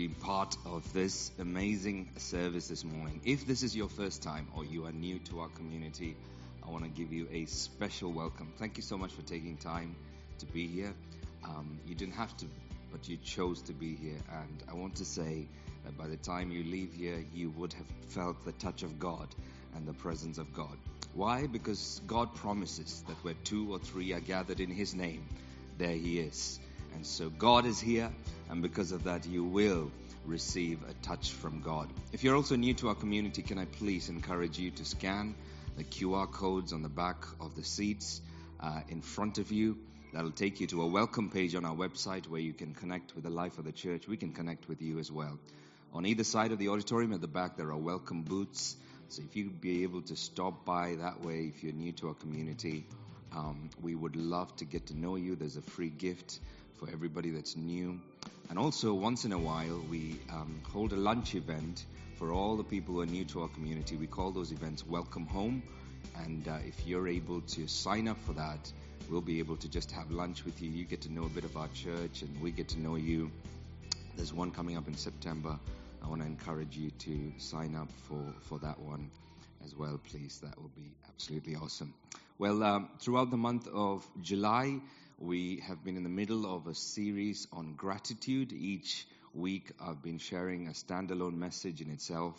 [0.00, 3.20] been part of this amazing service this morning.
[3.22, 6.16] If this is your first time or you are new to our community,
[6.66, 8.50] I want to give you a special welcome.
[8.56, 9.94] Thank you so much for taking time
[10.38, 10.94] to be here.
[11.44, 12.46] Um, you didn't have to,
[12.90, 14.16] but you chose to be here.
[14.32, 15.46] And I want to say
[15.84, 19.28] that by the time you leave here, you would have felt the touch of God
[19.74, 20.78] and the presence of God.
[21.12, 21.46] Why?
[21.46, 25.26] Because God promises that where two or three are gathered in His name,
[25.76, 26.58] there He is.
[26.94, 28.10] And so God is here,
[28.48, 29.90] and because of that, you will
[30.24, 31.88] receive a touch from God.
[32.12, 35.34] If you're also new to our community, can I please encourage you to scan
[35.76, 38.20] the QR codes on the back of the seats
[38.60, 39.78] uh, in front of you?
[40.12, 43.24] That'll take you to a welcome page on our website where you can connect with
[43.24, 44.08] the life of the church.
[44.08, 45.38] We can connect with you as well.
[45.92, 48.76] On either side of the auditorium at the back, there are welcome booths.
[49.08, 52.14] So if you'd be able to stop by that way, if you're new to our
[52.14, 52.86] community,
[53.32, 55.36] um, we would love to get to know you.
[55.36, 56.38] There's a free gift
[56.76, 58.00] for everybody that's new.
[58.48, 61.84] And also, once in a while, we um, hold a lunch event
[62.16, 63.96] for all the people who are new to our community.
[63.96, 65.62] We call those events Welcome Home.
[66.16, 68.72] And uh, if you're able to sign up for that,
[69.08, 70.70] we'll be able to just have lunch with you.
[70.70, 73.30] You get to know a bit of our church, and we get to know you.
[74.16, 75.58] There's one coming up in September.
[76.02, 79.10] I want to encourage you to sign up for, for that one
[79.64, 80.40] as well, please.
[80.42, 81.94] That will be absolutely awesome.
[82.38, 84.80] Well, um, throughout the month of July,
[85.20, 88.54] we have been in the middle of a series on gratitude.
[88.54, 92.34] Each week, I've been sharing a standalone message in itself.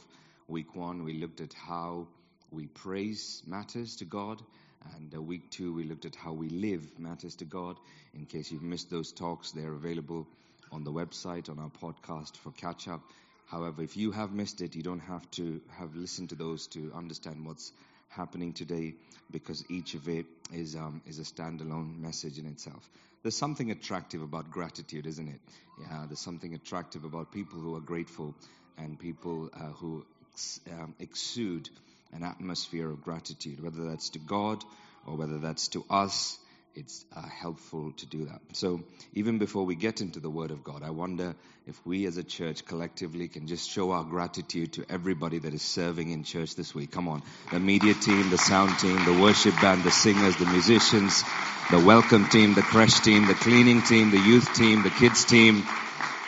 [0.48, 2.08] Week one, we looked at how
[2.50, 4.42] we praise matters to God.
[4.96, 7.78] And uh, week two, we looked at how we live matters to God.
[8.16, 10.28] In case you've missed those talks, they're available
[10.72, 13.02] on the website, on our podcast for catch up.
[13.46, 16.92] However, if you have missed it, you don't have to have listened to those to
[16.96, 17.74] understand what's
[18.12, 18.94] happening today
[19.32, 22.88] because each of it is, um, is a standalone message in itself.
[23.24, 25.40] There's something attractive about gratitude, isn't it?
[25.80, 28.36] Yeah, there's something attractive about people who are grateful
[28.78, 31.70] and people uh, who ex- um, exude
[32.14, 34.64] an atmosphere of gratitude, whether that's to God
[35.06, 36.38] or whether that's to us
[36.76, 38.40] it's uh, helpful to do that.
[38.54, 38.82] So,
[39.14, 41.36] even before we get into the Word of God, I wonder
[41.68, 45.62] if we as a church collectively can just show our gratitude to everybody that is
[45.62, 46.92] serving in church this week.
[46.92, 47.24] Come on.
[47.52, 51.24] The media team, the sound team, the worship band, the singers, the musicians,
[51.70, 55.64] the welcome team, the crèche team, the cleaning team, the youth team, the kids team.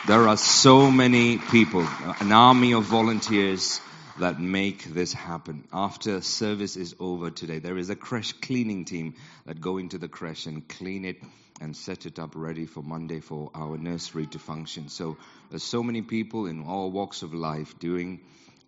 [0.06, 1.86] There are so many people,
[2.20, 3.80] an army of volunteers
[4.18, 5.64] that make this happen.
[5.72, 9.14] After service is over today, there is a crèche cleaning team
[9.46, 11.16] that go into the crèche and clean it
[11.60, 14.88] and set it up ready for Monday for our nursery to function.
[14.88, 15.16] So
[15.50, 18.20] there's so many people in all walks of life doing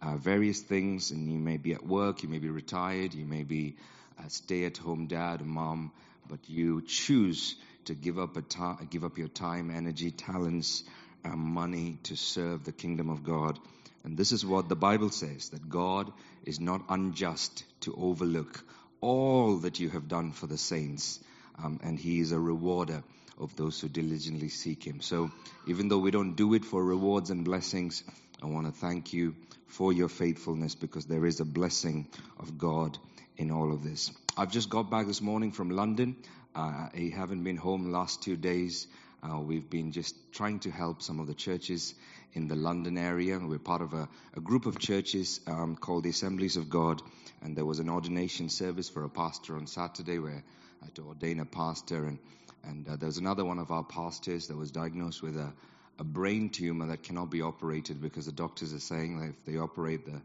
[0.03, 3.43] uh, various things, and you may be at work, you may be retired, you may
[3.45, 3.77] be
[4.25, 5.93] a stay-at-home dad, mom,
[6.28, 10.83] but you choose to give up a ta- give up your time, energy, talents,
[11.25, 13.59] uh, money to serve the kingdom of God
[14.06, 16.12] and this is what the Bible says that God
[16.44, 18.65] is not unjust to overlook
[19.00, 21.19] all that you have done for the saints.
[21.62, 23.03] Um, and He is a rewarder
[23.37, 25.00] of those who diligently seek Him.
[25.00, 25.33] So
[25.66, 28.05] even though we don't do it for rewards and blessings,
[28.41, 29.34] I want to thank you
[29.66, 32.06] for your faithfulness because there is a blessing
[32.39, 32.97] of God
[33.37, 34.12] in all of this.
[34.37, 36.15] I've just got back this morning from London.
[36.55, 38.87] Uh, I haven't been home last two days.
[39.21, 41.95] Uh, we've been just trying to help some of the churches
[42.33, 43.39] in the London area.
[43.39, 47.03] We're part of a, a group of churches um, called the Assemblies of God,
[47.43, 50.43] and there was an ordination service for a pastor on Saturday where
[50.83, 52.19] I had to ordain a pastor, and
[52.65, 55.53] and uh, there was another one of our pastors that was diagnosed with a,
[55.99, 59.57] a brain tumor that cannot be operated because the doctors are saying that if they
[59.57, 60.21] operate, the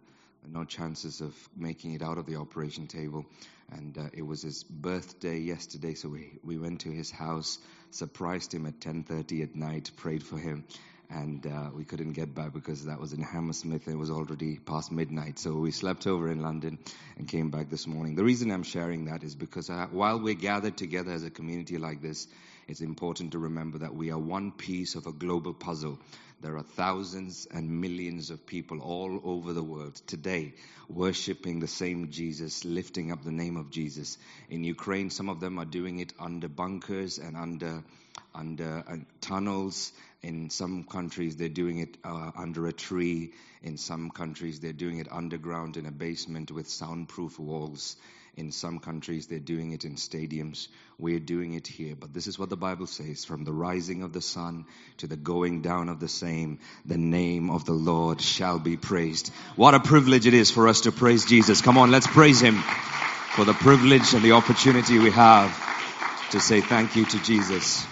[0.48, 3.26] no chances of making it out of the operation table.
[3.72, 7.58] And uh, it was his birthday yesterday, so we, we went to his house,
[7.92, 10.66] surprised him at 10:30 at night, prayed for him,
[11.12, 14.58] and uh, we couldn't get back because that was in Hammersmith and it was already
[14.58, 15.40] past midnight.
[15.40, 16.80] So we slept over in London
[17.18, 18.16] and came back this morning.
[18.16, 21.78] The reason I'm sharing that is because uh, while we're gathered together as a community
[21.78, 22.28] like this,
[22.68, 26.00] it's important to remember that we are one piece of a global puzzle.
[26.40, 30.53] There are thousands and millions of people all over the world today
[30.88, 34.18] worshiping the same Jesus, lifting up the name of Jesus.
[34.50, 37.84] In Ukraine, some of them are doing it under bunkers and under
[38.34, 39.92] under uh, tunnels.
[40.22, 43.34] In some countries, they're doing it uh, under a tree.
[43.64, 47.96] In some countries, they're doing it underground in a basement with soundproof walls.
[48.38, 50.70] In some countries, they're doing it in stadiums.
[50.98, 51.96] We're doing it here.
[52.00, 54.66] But this is what the Bible says from the rising of the sun
[54.98, 59.34] to the going down of the same, the name of the Lord shall be praised.
[59.58, 61.62] What a privilege it is for us to praise Jesus.
[61.62, 62.56] Come on, let's praise Him
[63.36, 65.52] for the privilege and the opportunity we have
[66.32, 67.86] to say thank you to Jesus.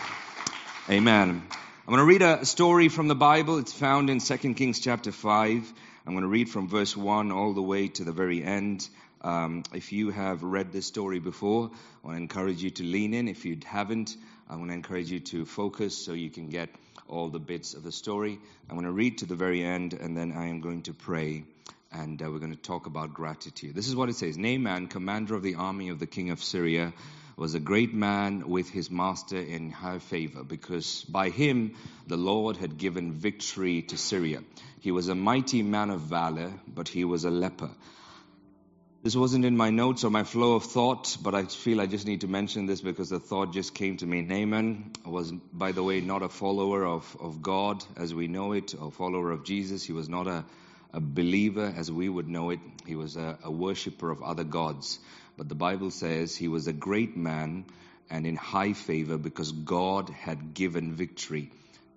[0.90, 1.44] Amen.
[1.52, 3.60] I'm going to read a story from the Bible.
[3.60, 5.74] It's found in 2 Kings chapter 5.
[6.08, 8.90] I'm going to read from verse 1 all the way to the very end.
[9.22, 11.70] Um, if you have read this story before,
[12.04, 13.28] I want to encourage you to lean in.
[13.28, 14.18] If you haven't,
[14.50, 16.70] I want to encourage you to focus so you can get
[17.08, 18.40] all the bits of the story.
[18.68, 21.44] I'm going to read to the very end and then I am going to pray
[21.92, 23.76] and uh, we're going to talk about gratitude.
[23.76, 26.94] This is what it says Naaman, commander of the army of the king of Syria,
[27.40, 31.74] was a great man with his master in high favor because by him
[32.06, 34.44] the Lord had given victory to Syria.
[34.82, 37.70] He was a mighty man of valor, but he was a leper.
[39.04, 42.06] This wasn't in my notes or my flow of thought, but I feel I just
[42.06, 44.22] need to mention this because the thought just came to me.
[44.22, 48.74] Naaman was, by the way, not a follower of, of God as we know it,
[48.74, 49.86] a follower of Jesus.
[49.86, 50.44] He was not a,
[50.92, 52.60] a believer as we would know it.
[52.86, 55.00] He was a, a worshiper of other gods.
[55.40, 57.64] But the Bible says he was a great man
[58.10, 61.50] and in high favor because God had given victory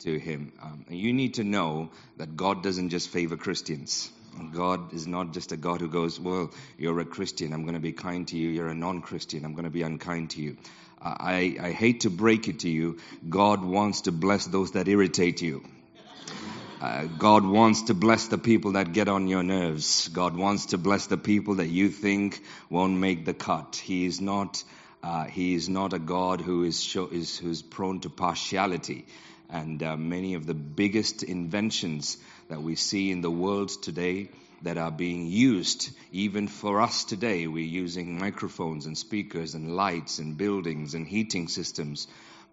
[0.04, 0.52] to him.
[0.62, 4.12] Um, you need to know that God doesn't just favor Christians.
[4.52, 7.80] God is not just a God who goes, Well, you're a Christian, I'm going to
[7.80, 8.48] be kind to you.
[8.48, 10.56] You're a non Christian, I'm going to be unkind to you.
[11.02, 12.98] I, I hate to break it to you.
[13.28, 15.64] God wants to bless those that irritate you.
[16.82, 20.08] Uh, God wants to bless the people that get on your nerves.
[20.08, 23.76] God wants to bless the people that you think won't make the cut.
[23.76, 24.64] He is not,
[25.00, 29.06] uh, he is not a God who is, show, is who's prone to partiality.
[29.48, 32.16] And uh, many of the biggest inventions
[32.48, 34.30] that we see in the world today
[34.62, 37.46] that are being used even for us today.
[37.46, 42.08] We're using microphones and speakers and lights and buildings and heating systems.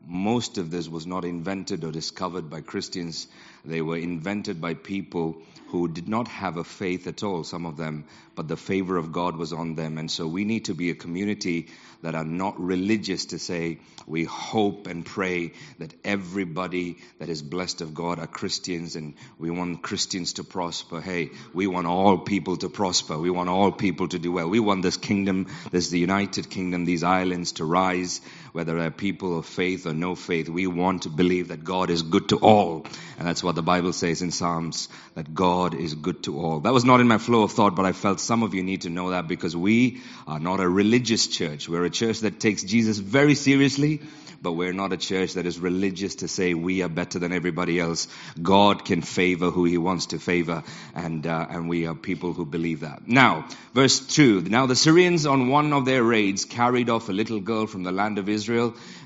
[0.08, 3.28] Most of this was not invented or discovered by Christians.
[3.66, 7.78] They were invented by people who did not have a faith at all, some of
[7.78, 8.06] them,
[8.36, 9.98] but the favor of God was on them.
[9.98, 11.68] And so we need to be a community
[12.02, 17.82] that are not religious to say we hope and pray that everybody that is blessed
[17.82, 21.02] of God are Christians and we want Christians to prosper.
[21.02, 23.18] Hey, we want all people to prosper.
[23.18, 24.50] We want all people to do well.
[24.50, 29.38] We want this kingdom, this the United Kingdom, these islands to rise, whether they're people
[29.40, 30.50] of faith or no faith.
[30.50, 32.86] We want to believe that God is good to all.
[33.18, 36.60] And that's what the Bible says in Psalms, that God is good to all.
[36.62, 38.82] That was not in my flow of thought, but I felt some of you need
[38.82, 41.68] to know that because we are not a religious church.
[41.68, 44.02] We're a church that takes Jesus very seriously
[44.42, 47.80] but we're not a church that is religious to say we are better than everybody
[47.80, 48.08] else.
[48.42, 50.64] God can favor who He wants to favor,
[50.96, 53.08] and uh, and we are people who believe that.
[53.08, 54.42] Now, verse two.
[54.42, 57.92] Now the Syrians on one of their raids carried off a little girl from the
[57.92, 58.49] land of Israel,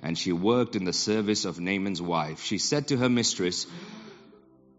[0.01, 2.43] and she worked in the service of Naaman's wife.
[2.43, 3.67] She said to her mistress.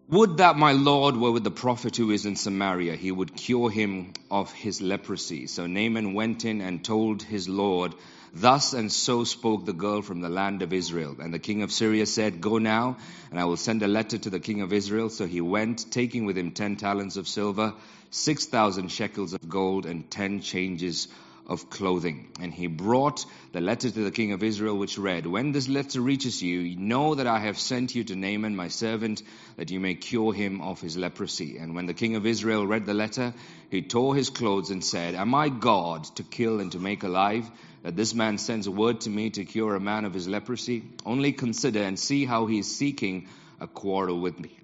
[0.09, 3.71] Would that my Lord were with the prophet who is in Samaria, he would cure
[3.71, 5.47] him of his leprosy.
[5.47, 7.95] So Naaman went in and told his Lord,
[8.31, 11.15] Thus and so spoke the girl from the land of Israel.
[11.19, 12.97] And the king of Syria said, Go now,
[13.31, 15.09] and I will send a letter to the king of Israel.
[15.09, 17.73] So he went, taking with him ten talents of silver,
[18.11, 21.07] six thousand shekels of gold, and ten changes
[21.47, 22.27] of clothing.
[22.39, 26.01] And he brought the letter to the king of Israel, which read, When this letter
[26.01, 29.21] reaches you, know that I have sent you to Naaman, my servant,
[29.57, 31.57] that you may cure him of his leprosy.
[31.57, 33.33] And when the king of Israel read the letter,
[33.69, 37.49] he tore his clothes and said, Am I God to kill and to make alive?
[37.85, 40.81] that this man sends a word to me to cure a man of his leprosy?
[41.05, 43.27] Only consider and see how he is seeking
[43.61, 44.57] a quarrel with me.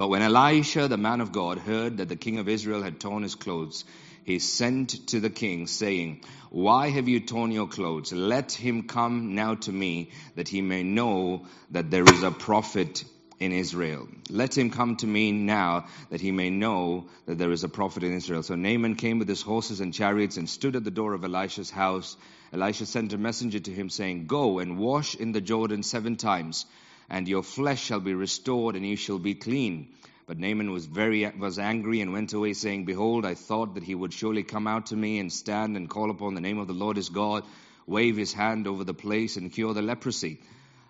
[0.00, 3.22] But when Elisha, the man of God, heard that the king of Israel had torn
[3.22, 3.84] his clothes,
[4.24, 8.10] he sent to the king, saying, Why have you torn your clothes?
[8.10, 13.04] Let him come now to me, that he may know that there is a prophet
[13.40, 14.08] in Israel.
[14.30, 18.02] Let him come to me now that he may know that there is a prophet
[18.02, 18.42] in Israel.
[18.42, 21.70] So Naaman came with his horses and chariots and stood at the door of Elisha's
[21.70, 22.16] house.
[22.54, 26.64] Elisha sent a messenger to him saying, Go and wash in the Jordan seven times,
[27.10, 29.88] and your flesh shall be restored and you shall be clean.
[30.26, 33.96] But Naaman was very was angry and went away saying, Behold, I thought that he
[33.96, 36.72] would surely come out to me and stand and call upon the name of the
[36.72, 37.42] Lord his God,
[37.84, 40.38] wave his hand over the place and cure the leprosy.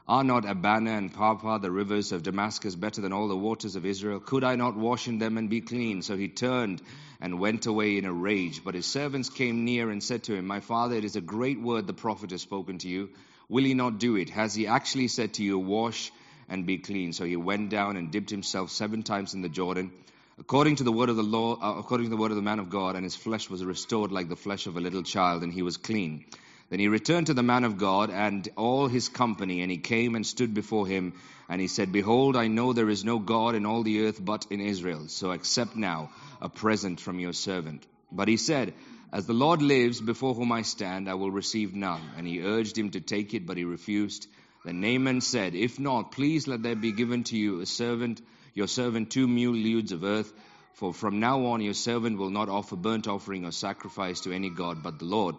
[0.06, 3.86] Are not Abana and Pharpar, the rivers of Damascus, better than all the waters of
[3.86, 4.20] Israel?
[4.20, 6.02] Could I not wash in them and be clean?
[6.02, 6.82] So he turned
[7.20, 8.62] and went away in a rage.
[8.62, 11.60] But his servants came near and said to him, My father, it is a great
[11.60, 13.08] word the prophet has spoken to you.
[13.50, 14.30] Will he not do it?
[14.30, 16.12] Has he actually said to you, Wash
[16.48, 17.12] and be clean?
[17.12, 19.90] So he went down and dipped himself seven times in the Jordan,
[20.38, 22.60] according to the word of the law, uh, according to the word of the man
[22.60, 25.52] of God, and his flesh was restored like the flesh of a little child, and
[25.52, 26.26] he was clean.
[26.68, 30.14] Then he returned to the man of God and all his company, and he came
[30.14, 31.14] and stood before him,
[31.48, 34.46] and he said, Behold, I know there is no God in all the earth but
[34.50, 37.84] in Israel, so accept now a present from your servant.
[38.12, 38.74] But he said,
[39.12, 42.00] As the Lord lives, before whom I stand, I will receive none.
[42.16, 44.28] And he urged him to take it, but he refused.
[44.64, 48.20] Then Naaman said, If not, please let there be given to you a servant,
[48.54, 50.32] your servant two mule loads of earth,
[50.74, 54.48] for from now on your servant will not offer burnt offering or sacrifice to any
[54.50, 55.34] god but the Lord.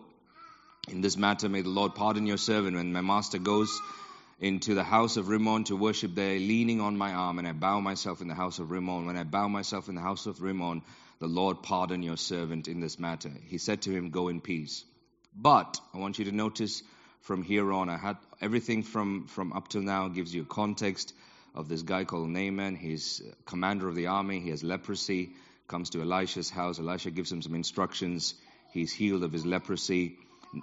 [0.89, 3.79] In this matter may the Lord pardon your servant when my master goes
[4.39, 7.79] into the house of Rimmon to worship there, leaning on my arm, and I bow
[7.79, 9.05] myself in the house of Rimmon.
[9.05, 10.81] When I bow myself in the house of Rimmon,
[11.21, 13.29] the Lord pardon your servant in this matter.
[13.45, 14.83] He said to him, Go in peace.
[15.35, 16.81] But I want you to notice
[17.21, 21.13] from here on, I had everything from, from up till now gives you a context
[21.53, 22.75] of this guy called Naaman.
[22.75, 24.39] He's commander of the army.
[24.39, 25.33] He has leprosy.
[25.67, 26.79] Comes to Elisha's house.
[26.79, 28.33] Elisha gives him some instructions.
[28.73, 30.17] He's healed of his leprosy.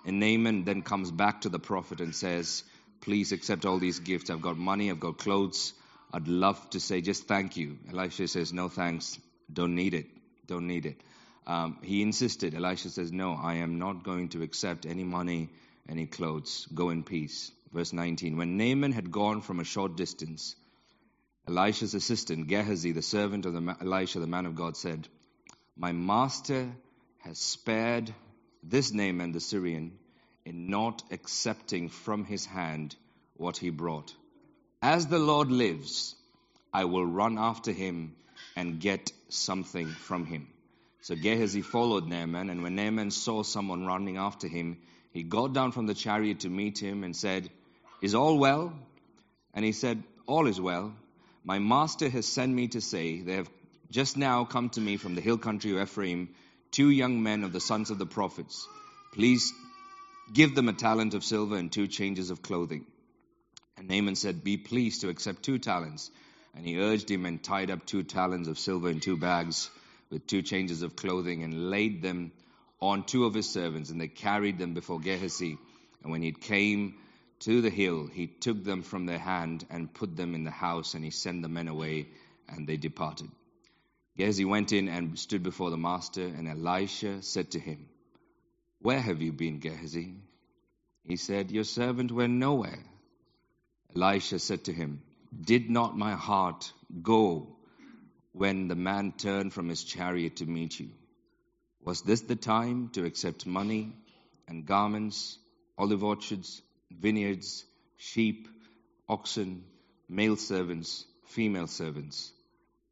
[0.04, 2.64] And Naaman then comes back to the prophet and says,
[3.00, 4.28] Please accept all these gifts.
[4.28, 5.72] I've got money, I've got clothes.
[6.12, 7.78] I'd love to say just thank you.
[7.88, 9.20] Elisha says, No thanks.
[9.50, 10.17] Don't need it.
[10.48, 11.00] Don't need it.
[11.46, 12.54] Um, he insisted.
[12.54, 15.50] Elisha says, No, I am not going to accept any money,
[15.88, 16.66] any clothes.
[16.74, 17.52] Go in peace.
[17.72, 18.36] Verse 19.
[18.36, 20.56] When Naaman had gone from a short distance,
[21.46, 25.06] Elisha's assistant, Gehazi, the servant of the, Elisha, the man of God, said,
[25.76, 26.70] My master
[27.18, 28.12] has spared
[28.62, 29.98] this Naaman the Syrian
[30.44, 32.96] in not accepting from his hand
[33.36, 34.14] what he brought.
[34.80, 36.14] As the Lord lives,
[36.72, 38.14] I will run after him
[38.58, 40.48] and get something from him.
[41.00, 44.78] So Gehazi followed Naaman, and when Naaman saw someone running after him,
[45.12, 47.48] he got down from the chariot to meet him and said,
[48.02, 48.72] Is all well?
[49.54, 50.92] And he said, All is well.
[51.44, 53.50] My master has sent me to say, They have
[53.90, 56.34] just now come to me from the hill country of Ephraim,
[56.72, 58.66] two young men of the sons of the prophets.
[59.14, 59.52] Please
[60.32, 62.84] Give them a talent of silver and two changes of clothing.
[63.76, 66.10] And Naaman said, Be pleased to accept two talents.
[66.54, 69.70] And he urged him and tied up two talents of silver in two bags
[70.10, 72.32] with two changes of clothing and laid them
[72.80, 73.90] on two of his servants.
[73.90, 75.58] And they carried them before Gehazi.
[76.02, 76.94] And when he came
[77.40, 80.94] to the hill, he took them from their hand and put them in the house.
[80.94, 82.08] And he sent the men away,
[82.48, 83.30] and they departed.
[84.16, 86.24] Gehazi went in and stood before the master.
[86.24, 87.88] And Elisha said to him,
[88.80, 90.14] where have you been, Gehazi?
[91.02, 92.78] He said, Your servant went nowhere.
[93.94, 95.02] Elisha said to him,
[95.40, 97.56] Did not my heart go
[98.32, 100.90] when the man turned from his chariot to meet you?
[101.84, 103.92] Was this the time to accept money
[104.46, 105.38] and garments,
[105.76, 107.64] olive orchards, vineyards,
[107.96, 108.48] sheep,
[109.08, 109.64] oxen,
[110.08, 112.32] male servants, female servants?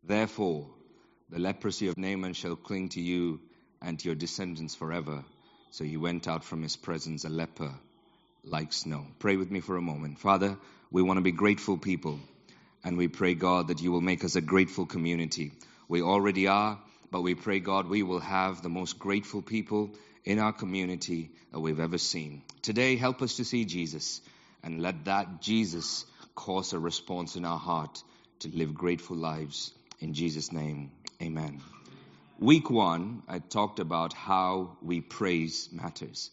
[0.03, 0.69] Therefore,
[1.29, 3.41] the leprosy of Naaman shall cling to you
[3.83, 5.25] and to your descendants forever
[5.71, 7.75] so he went out from his presence a leper
[8.45, 9.05] like snow.
[9.19, 10.19] Pray with me for a moment.
[10.19, 10.57] Father,
[10.97, 12.19] we want to be grateful people.
[12.83, 15.53] And we pray, God, that you will make us a grateful community.
[15.89, 16.79] We already are,
[17.11, 19.91] but we pray, God, we will have the most grateful people
[20.25, 22.41] in our community that we've ever seen.
[22.63, 24.23] Today, help us to see Jesus
[24.63, 28.03] and let that Jesus cause a response in our heart
[28.39, 29.75] to live grateful lives.
[30.01, 31.61] In Jesus' name, amen.
[32.39, 36.31] Week one, I talked about how we praise matters.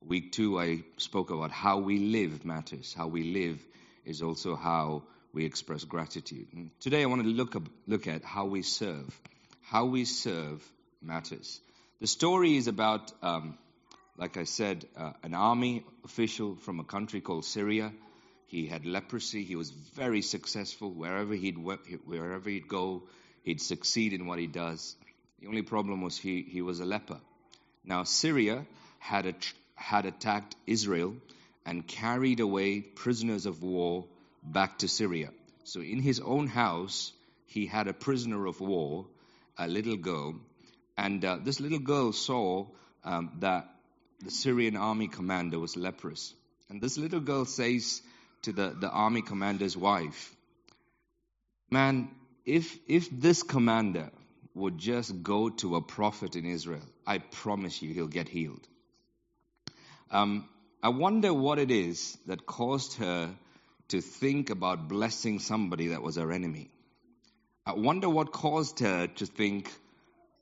[0.00, 2.94] Week two, I spoke about how we live matters.
[2.96, 3.60] How we live
[4.06, 6.46] is also how we express gratitude.
[6.54, 9.20] And today, I want to look, up, look at how we serve.
[9.62, 10.66] How we serve
[11.02, 11.60] matters.
[12.00, 13.58] The story is about, um,
[14.16, 17.92] like I said, uh, an army official from a country called Syria.
[18.46, 19.42] He had leprosy.
[19.44, 23.02] He was very successful wherever he'd wherever he'd go.
[23.42, 24.96] He'd succeed in what he does.
[25.40, 27.20] The only problem was he, he was a leper.
[27.84, 28.66] Now, Syria
[28.98, 29.34] had, a,
[29.74, 31.14] had attacked Israel
[31.66, 34.06] and carried away prisoners of war
[34.42, 35.30] back to Syria.
[35.64, 37.12] So, in his own house,
[37.46, 39.06] he had a prisoner of war,
[39.58, 40.36] a little girl,
[40.96, 42.66] and uh, this little girl saw
[43.04, 43.68] um, that
[44.20, 46.32] the Syrian army commander was leprous.
[46.70, 48.00] And this little girl says
[48.42, 50.34] to the, the army commander's wife,
[51.70, 52.10] Man,
[52.44, 54.10] if, if this commander
[54.54, 58.66] would just go to a prophet in Israel, I promise you he'll get healed.
[60.12, 60.48] Um,
[60.86, 63.34] I wonder what it is that caused her
[63.88, 66.70] to think about blessing somebody that was her enemy.
[67.66, 69.68] I wonder what caused her to think,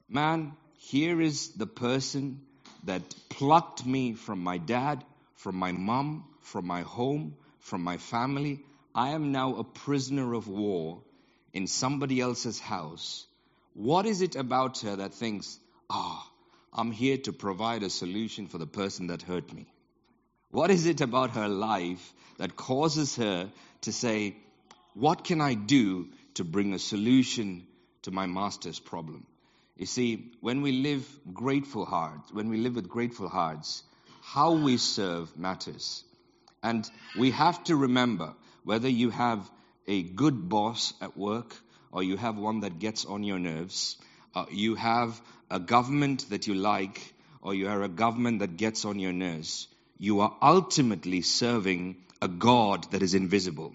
[0.07, 2.43] man, here is the person
[2.85, 5.03] that plucked me from my dad,
[5.37, 8.61] from my mom, from my home, from my family.
[8.95, 11.01] I am now a prisoner of war
[11.55, 13.27] in somebody else's house
[13.75, 15.59] what is it about her that thinks,
[15.91, 19.67] ah, oh, I'm here to provide a solution for the person that hurt me?
[20.55, 24.37] What is it about her life that causes her to say,
[24.95, 27.67] What can I do to bring a solution
[28.03, 29.27] to my master's problem?
[29.77, 33.83] You see, when we live grateful hearts, when we live with grateful hearts,
[34.23, 36.05] how we serve matters.
[36.63, 38.33] And we have to remember
[38.63, 39.51] whether you have
[39.89, 41.53] a good boss at work
[41.91, 43.97] or you have one that gets on your nerves,
[44.37, 45.21] uh, you have
[45.51, 49.67] a government that you like or you are a government that gets on your nerves,
[50.05, 53.73] you are ultimately serving a God that is invisible.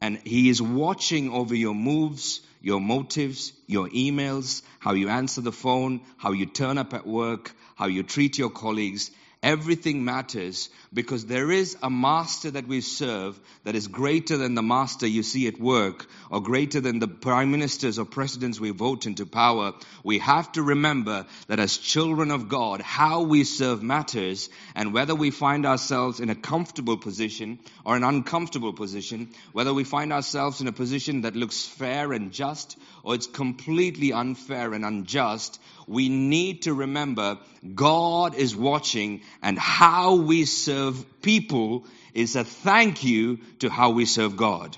[0.00, 5.52] And He is watching over your moves, your motives, your emails, how you answer the
[5.52, 9.10] phone, how you turn up at work, how you treat your colleagues.
[9.42, 14.62] Everything matters because there is a master that we serve that is greater than the
[14.62, 19.06] master you see at work or greater than the prime ministers or presidents we vote
[19.06, 19.74] into power.
[20.02, 25.14] We have to remember that as children of God, how we serve matters and whether
[25.14, 30.60] we find ourselves in a comfortable position or an uncomfortable position, whether we find ourselves
[30.60, 36.08] in a position that looks fair and just or it's completely unfair and unjust, we
[36.08, 37.38] need to remember
[37.74, 44.04] God is watching and how we serve people is a thank you to how we
[44.04, 44.76] serve God.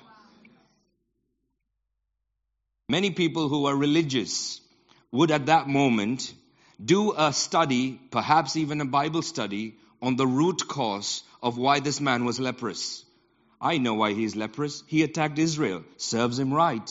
[2.88, 4.60] Many people who are religious
[5.12, 6.32] would at that moment
[6.84, 12.00] do a study, perhaps even a Bible study, on the root cause of why this
[12.00, 13.04] man was leprous.
[13.60, 14.82] I know why he is leprous.
[14.86, 15.84] He attacked Israel.
[15.98, 16.90] Serves him right.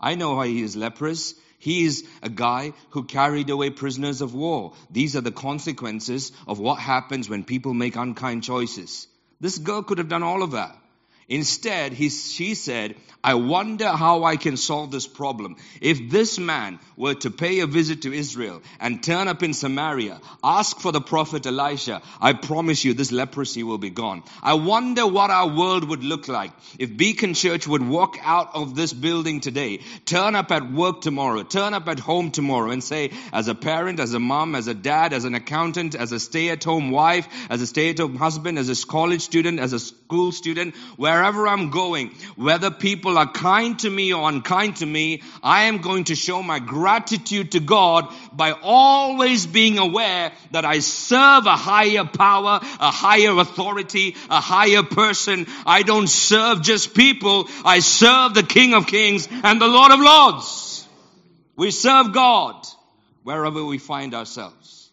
[0.00, 1.34] I know why he is leprous.
[1.58, 4.74] He is a guy who carried away prisoners of war.
[4.90, 9.08] These are the consequences of what happens when people make unkind choices.
[9.40, 10.76] This girl could have done all of that.
[11.28, 15.56] Instead, he, she said, I wonder how I can solve this problem.
[15.80, 20.20] If this man were to pay a visit to Israel and turn up in Samaria,
[20.42, 24.22] ask for the prophet Elisha, I promise you this leprosy will be gone.
[24.42, 28.74] I wonder what our world would look like if Beacon Church would walk out of
[28.74, 33.10] this building today, turn up at work tomorrow, turn up at home tomorrow and say,
[33.32, 36.90] as a parent, as a mom, as a dad, as an accountant, as a stay-at-home
[36.90, 41.68] wife, as a stay-at-home husband, as a college student, as a school student, wherever I'm
[41.68, 46.14] going, whether people are kind to me or unkind to me, I am going to
[46.14, 52.58] show my gratitude to God by always being aware that I serve a higher power,
[52.62, 55.46] a higher authority, a higher person.
[55.66, 57.46] I don't serve just people.
[57.62, 60.88] I serve the King of Kings and the Lord of Lords.
[61.54, 62.66] We serve God
[63.24, 64.90] wherever we find ourselves.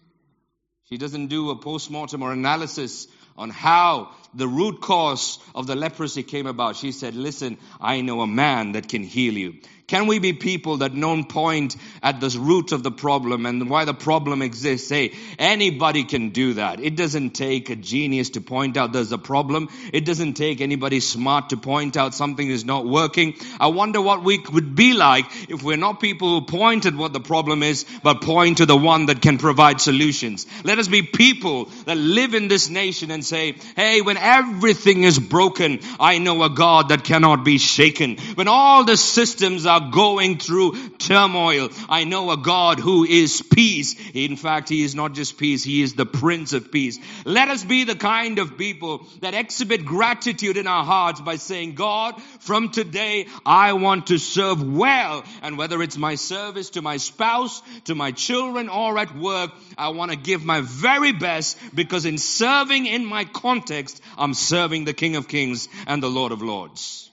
[0.90, 6.24] She doesn't do a postmortem or analysis on how the root cause of the leprosy
[6.24, 6.76] came about.
[6.76, 9.56] She said, listen, I know a man that can heal you.
[9.88, 13.86] Can we be people that don't point at the root of the problem and why
[13.86, 14.90] the problem exists?
[14.90, 16.80] Hey, anybody can do that.
[16.80, 19.70] It doesn't take a genius to point out there's a problem.
[19.94, 23.36] It doesn't take anybody smart to point out something is not working.
[23.60, 27.14] I wonder what we would be like if we're not people who point at what
[27.14, 30.48] the problem is, but point to the one that can provide solutions.
[30.64, 35.20] Let us be people that live in this nation and say, hey, when everything is
[35.20, 38.18] broken, I know a God that cannot be shaken.
[38.34, 41.70] When all the systems are are going through turmoil.
[41.90, 43.96] I know a God who is peace.
[44.14, 46.98] In fact, He is not just peace, He is the Prince of Peace.
[47.26, 51.76] Let us be the kind of people that exhibit gratitude in our hearts by saying,
[51.76, 55.24] God, from today, I want to serve well.
[55.42, 59.90] And whether it's my service to my spouse, to my children, or at work, I
[59.90, 64.94] want to give my very best because in serving in my context, I'm serving the
[64.94, 67.12] King of Kings and the Lord of Lords.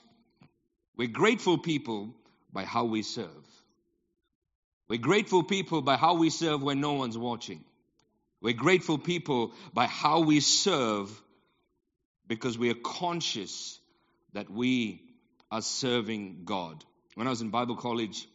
[0.97, 2.15] We're grateful people
[2.53, 3.47] by how we serve.
[4.89, 7.65] We're grateful people by how we serve when no one's watching.
[8.41, 11.11] We're grateful people by how we serve
[12.27, 13.79] because we are conscious
[14.33, 15.01] that we
[15.51, 16.85] are serving God.
[17.15, 18.27] When I was in Bible college,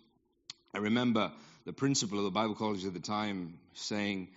[0.74, 1.32] I remember
[1.66, 4.30] the principal of the Bible college at the time saying,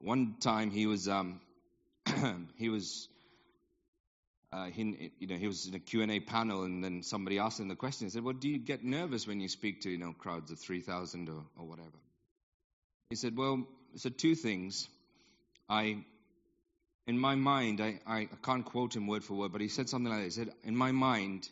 [0.00, 1.40] one time he was um,
[2.56, 3.08] he was
[4.52, 7.68] uh, he, you know, he was in a Q&A panel and then somebody asked him
[7.68, 8.06] the question.
[8.06, 10.58] He said, well, do you get nervous when you speak to, you know, crowds of
[10.58, 11.88] 3,000 or, or whatever?
[13.08, 14.88] He said, well, so two things.
[15.70, 16.04] I,
[17.06, 20.10] in my mind, I, I can't quote him word for word, but he said something
[20.10, 20.24] like that.
[20.24, 21.48] He said, in my mind,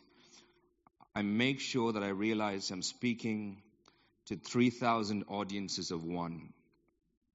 [1.15, 3.63] I make sure that I realize I'm speaking
[4.27, 6.53] to 3,000 audiences of one.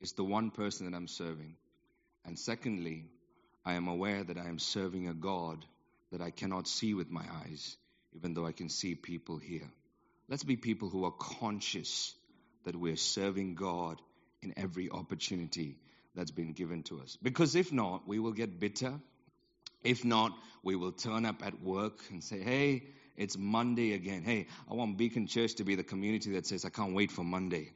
[0.01, 1.57] It's the one person that I'm serving.
[2.25, 3.07] And secondly,
[3.67, 5.59] I am aware that I am serving a God
[6.13, 7.77] that I cannot see with my eyes,
[8.15, 9.69] even though I can see people here.
[10.29, 12.15] Let's be people who are conscious
[12.65, 14.01] that we're serving God
[14.41, 15.79] in every opportunity
[16.15, 17.19] that's been given to us.
[17.21, 18.95] Because if not, we will get bitter.
[19.83, 22.85] If not, we will turn up at work and say, hey,
[23.17, 24.23] it's Monday again.
[24.23, 27.25] Hey, I want Beacon Church to be the community that says, I can't wait for
[27.25, 27.73] Monday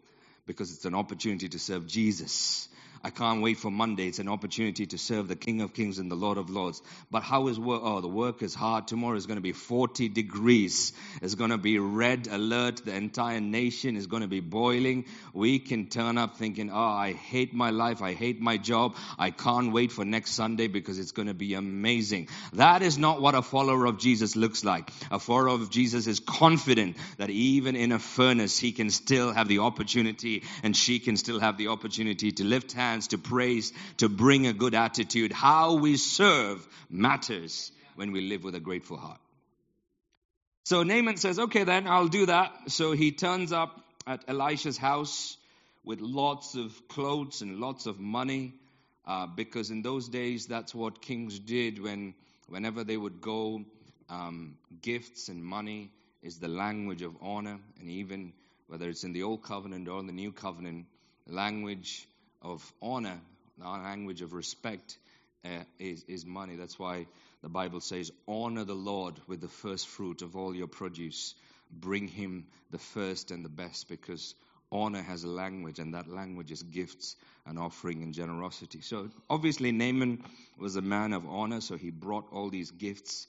[0.46, 2.68] because it's an opportunity to serve Jesus.
[3.03, 4.09] I can't wait for Monday.
[4.09, 6.83] It's an opportunity to serve the King of Kings and the Lord of Lords.
[7.11, 7.81] But how is work?
[7.83, 8.89] Oh, the work is hard.
[8.89, 10.93] Tomorrow is going to be 40 degrees.
[11.23, 12.85] It's going to be red alert.
[12.85, 15.07] The entire nation is going to be boiling.
[15.33, 18.03] We can turn up thinking, oh, I hate my life.
[18.03, 18.97] I hate my job.
[19.19, 22.29] I can't wait for next Sunday because it's going to be amazing.
[22.53, 24.91] That is not what a follower of Jesus looks like.
[25.11, 29.49] A follower of Jesus is confident that even in a furnace, he can still have
[29.49, 34.09] the opportunity and she can still have the opportunity to lift hands, to praise, to
[34.09, 35.33] bring a good attitude.
[35.33, 39.20] How we serve matters when we live with a grateful heart.
[40.64, 42.53] So Naaman says, okay, then I'll do that.
[42.68, 45.37] So he turns up at Elisha's house
[45.85, 48.55] with lots of clothes and lots of money,
[49.07, 52.14] uh, because in those days, that's what kings did when,
[52.48, 53.64] whenever they would go,
[54.09, 55.90] um, gifts and money
[56.22, 58.33] is the language of honor, and even
[58.66, 60.87] whether it's in the Old Covenant or in the New Covenant,
[61.26, 62.07] language
[62.42, 63.20] of honor,
[63.59, 64.98] the language of respect
[65.44, 66.57] uh, is, is money.
[66.57, 67.07] That's why
[67.42, 71.35] the Bible says, Honor the Lord with the first fruit of all your produce.
[71.72, 74.35] Bring him the first and the best, because
[74.72, 78.81] honor has a language, and that language is gifts and offering and generosity.
[78.81, 80.24] So obviously, Naaman
[80.59, 83.26] was a man of honor, so he brought all these gifts.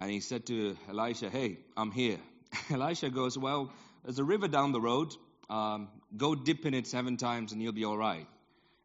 [0.00, 2.18] And he said to Elisha, Hey, I'm here.
[2.70, 3.70] Elisha goes, Well,
[4.04, 5.14] there's a river down the road.
[5.50, 8.26] Um, go dip in it seven times and you'll be all right.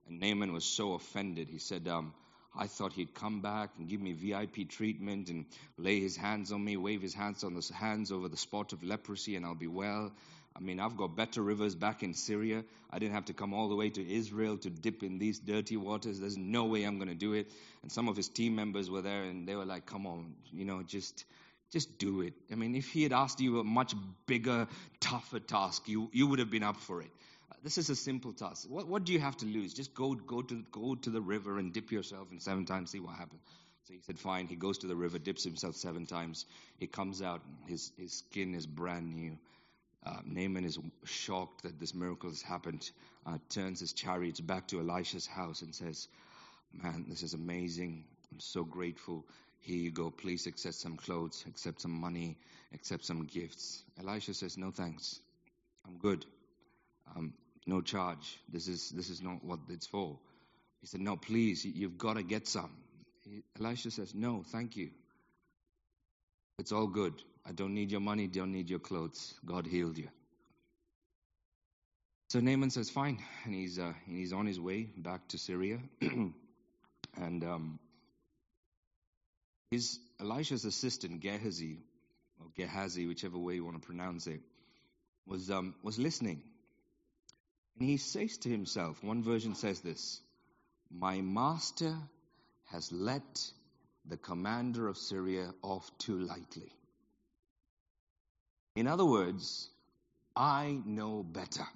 [0.07, 1.49] And Naaman was so offended.
[1.49, 2.13] He said, um,
[2.57, 5.45] I thought he'd come back and give me VIP treatment and
[5.77, 8.83] lay his hands on me, wave his hands on the hands over the spot of
[8.83, 10.11] leprosy, and I'll be well.
[10.55, 12.63] I mean, I've got better rivers back in Syria.
[12.89, 15.77] I didn't have to come all the way to Israel to dip in these dirty
[15.77, 16.19] waters.
[16.19, 17.51] There's no way I'm going to do it.
[17.83, 20.65] And some of his team members were there, and they were like, "Come on, you
[20.65, 21.25] know, just
[21.71, 22.33] just do it.
[22.51, 23.93] I mean, if he had asked you a much
[24.25, 24.67] bigger,
[24.99, 27.09] tougher task, you, you would have been up for it.
[27.63, 28.67] This is a simple task.
[28.69, 29.73] What, what do you have to lose?
[29.73, 32.99] Just go, go, to, go to the river and dip yourself in seven times, see
[32.99, 33.41] what happens.
[33.83, 34.47] So he said, fine.
[34.47, 36.45] He goes to the river, dips himself seven times.
[36.77, 39.37] He comes out, his, his skin is brand new.
[40.05, 42.89] Uh, Naaman is shocked that this miracle has happened,
[43.25, 46.07] uh, turns his chariots back to Elisha's house and says,
[46.73, 48.03] Man, this is amazing.
[48.31, 49.25] I'm so grateful.
[49.59, 52.37] Here you go, please accept some clothes, accept some money,
[52.73, 53.83] accept some gifts.
[53.99, 55.19] Elisha says, No thanks.
[55.85, 56.25] I'm good.
[57.15, 57.33] Um,
[57.65, 58.39] no charge.
[58.49, 60.17] This is, this is not what it's for.
[60.81, 62.71] He said, No, please, you've got to get some.
[63.23, 64.89] He, Elisha says, No, thank you.
[66.59, 67.13] It's all good.
[67.45, 69.33] I don't need your money, don't need your clothes.
[69.45, 70.07] God healed you.
[72.29, 73.19] So Naaman says, Fine.
[73.45, 75.79] And he's, uh, and he's on his way back to Syria.
[76.01, 77.79] and um,
[79.71, 81.79] his Elisha's assistant Gehazi,
[82.39, 84.41] or Gehazi, whichever way you want to pronounce it,
[85.25, 86.41] was um, was listening,
[87.79, 89.03] and he says to himself.
[89.03, 90.21] One version says this:
[90.89, 91.95] "My master
[92.65, 93.51] has let
[94.05, 96.71] the commander of Syria off too lightly."
[98.75, 99.69] In other words,
[100.35, 101.67] I know better.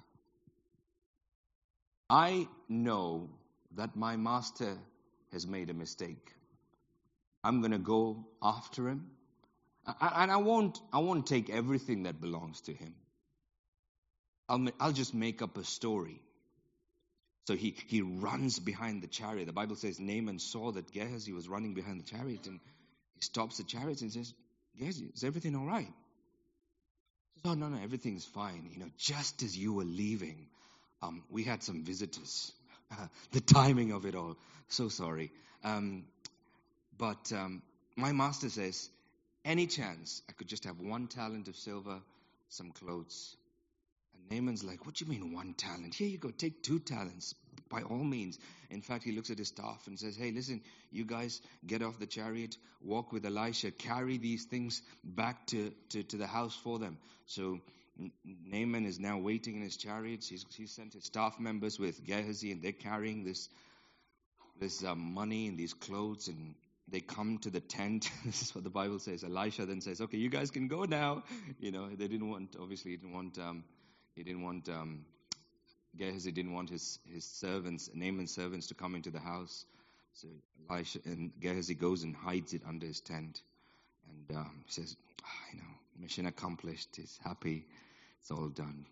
[2.08, 3.28] I know
[3.76, 4.78] that my master
[5.32, 6.32] has made a mistake.
[7.44, 9.10] I'm going to go after him.
[10.00, 12.94] And I won't, I won't take everything that belongs to him.
[14.48, 16.20] I'll, I'll just make up a story.
[17.46, 19.46] So he, he runs behind the chariot.
[19.46, 22.60] The Bible says Naaman saw that Gehazi was running behind the chariot and
[23.14, 24.32] he stops the chariot and says,
[24.78, 25.92] Gehazi, is everything all right?
[27.34, 28.68] Says, oh, no, no, everything's fine.
[28.72, 30.46] You know, just as you were leaving,
[31.02, 32.52] um, we had some visitors.
[33.32, 34.36] the timing of it all.
[34.68, 35.32] So sorry.
[35.64, 36.04] Um,
[37.02, 37.62] but um,
[37.96, 38.88] my master says,
[39.44, 41.98] any chance I could just have one talent of silver,
[42.48, 43.36] some clothes.
[44.14, 45.96] And Naaman's like, what do you mean one talent?
[45.96, 47.34] Here you go, take two talents
[47.68, 48.38] by all means.
[48.70, 50.60] In fact, he looks at his staff and says, hey, listen,
[50.92, 56.04] you guys get off the chariot, walk with Elisha, carry these things back to, to,
[56.04, 56.98] to the house for them.
[57.26, 57.58] So
[58.48, 60.28] Naaman is now waiting in his chariots.
[60.28, 63.48] He's, he's sent his staff members with Gehazi, and they're carrying this,
[64.60, 66.54] this uh, money and these clothes and
[66.92, 68.10] they come to the tent.
[68.24, 69.24] this is what the Bible says.
[69.24, 71.24] Elisha then says, "Okay, you guys can go now."
[71.58, 72.54] You know, they didn't want.
[72.60, 73.38] Obviously, he didn't want.
[73.38, 73.64] Um,
[74.14, 74.68] he didn't want.
[74.68, 75.04] Um,
[75.96, 79.64] Gehazi didn't want his his servants, Naaman's servants, to come into the house.
[80.12, 80.28] So
[80.70, 83.40] Elisha and Gehazi goes and hides it under his tent,
[84.08, 86.96] and um, says, oh, "You know, mission accomplished.
[86.96, 87.64] He's happy.
[88.20, 88.86] It's all done."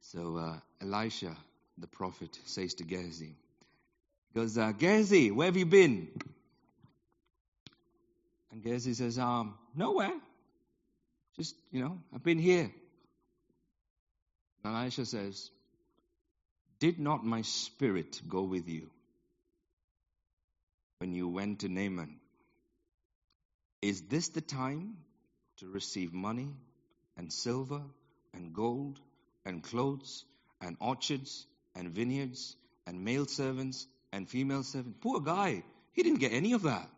[0.00, 1.36] So uh, Elisha,
[1.78, 3.36] the prophet, says to Gehazi,
[4.34, 6.08] "Goes, uh, Gehazi, where have you been?"
[8.52, 10.12] And Gehazi says, um, nowhere.
[11.36, 12.70] Just, you know, I've been here.
[14.62, 15.50] And Elisha says,
[16.78, 18.90] Did not my spirit go with you
[20.98, 22.20] when you went to Naaman?
[23.80, 24.98] Is this the time
[25.56, 26.50] to receive money
[27.16, 27.80] and silver
[28.34, 29.00] and gold
[29.46, 30.24] and clothes
[30.60, 32.54] and orchards and vineyards
[32.86, 34.98] and male servants and female servants?
[35.00, 36.88] Poor guy, he didn't get any of that.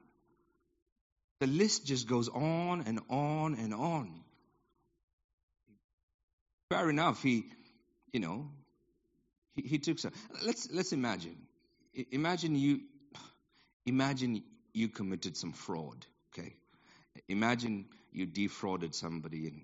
[1.45, 4.11] The list just goes on and on and on.
[6.71, 7.45] Fair enough, he,
[8.15, 8.49] you know,
[9.55, 10.13] he, he took some.
[10.43, 11.37] Let's let's imagine.
[12.13, 12.81] Imagine you,
[13.85, 16.07] imagine you committed some fraud.
[16.33, 16.55] Okay,
[17.29, 19.61] imagine you defrauded somebody and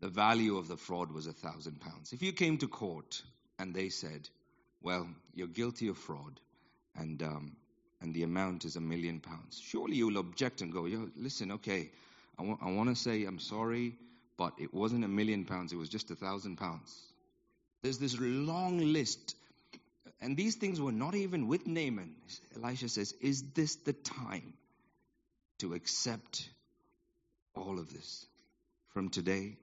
[0.00, 2.14] the value of the fraud was a thousand pounds.
[2.14, 3.20] If you came to court
[3.58, 4.30] and they said,
[4.80, 6.40] "Well, you're guilty of fraud,"
[6.96, 7.56] and um,
[8.02, 9.60] and the amount is a million pounds.
[9.64, 11.90] Surely you will object and go, Yo, listen, okay,
[12.38, 13.94] I, wa- I want to say I'm sorry,
[14.36, 17.00] but it wasn't a million pounds, it was just a thousand pounds.
[17.82, 19.36] There's this long list,
[20.20, 22.14] and these things were not even with Naaman.
[22.56, 24.54] Elisha says, Is this the time
[25.58, 26.48] to accept
[27.54, 28.26] all of this?
[28.94, 29.56] From today,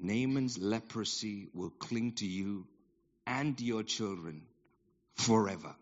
[0.00, 2.66] Naaman's leprosy will cling to you
[3.26, 4.42] and your children
[5.14, 5.74] forever.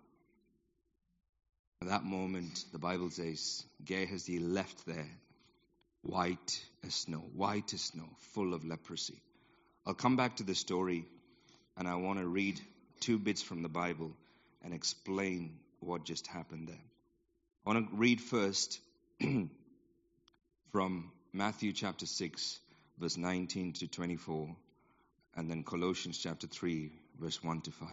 [1.83, 5.09] At that moment, the Bible says, Gehazi left there,
[6.03, 9.23] white as snow, white as snow, full of leprosy.
[9.87, 11.07] I'll come back to the story,
[11.79, 12.61] and I want to read
[13.01, 14.13] two bits from the Bible
[14.63, 16.85] and explain what just happened there.
[17.65, 18.79] I want to read first
[20.73, 22.61] from Matthew chapter 6,
[22.99, 24.55] verse 19 to 24,
[25.35, 27.89] and then Colossians chapter 3, verse 1 to 5.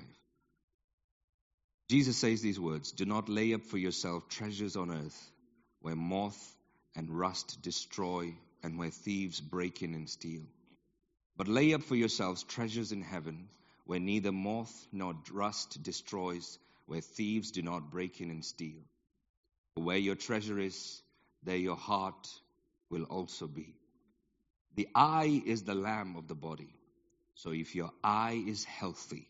[1.90, 5.32] Jesus says these words Do not lay up for yourself treasures on earth
[5.82, 6.56] where moth
[6.96, 10.42] and rust destroy and where thieves break in and steal.
[11.38, 13.48] But lay up for yourselves treasures in heaven
[13.88, 18.82] where neither moth nor rust destroys, where thieves do not break in and steal.
[19.76, 21.02] For where your treasure is,
[21.44, 22.28] there your heart
[22.90, 23.74] will also be.
[24.76, 26.74] The eye is the lamp of the body.
[27.36, 29.28] So if your eye is healthy,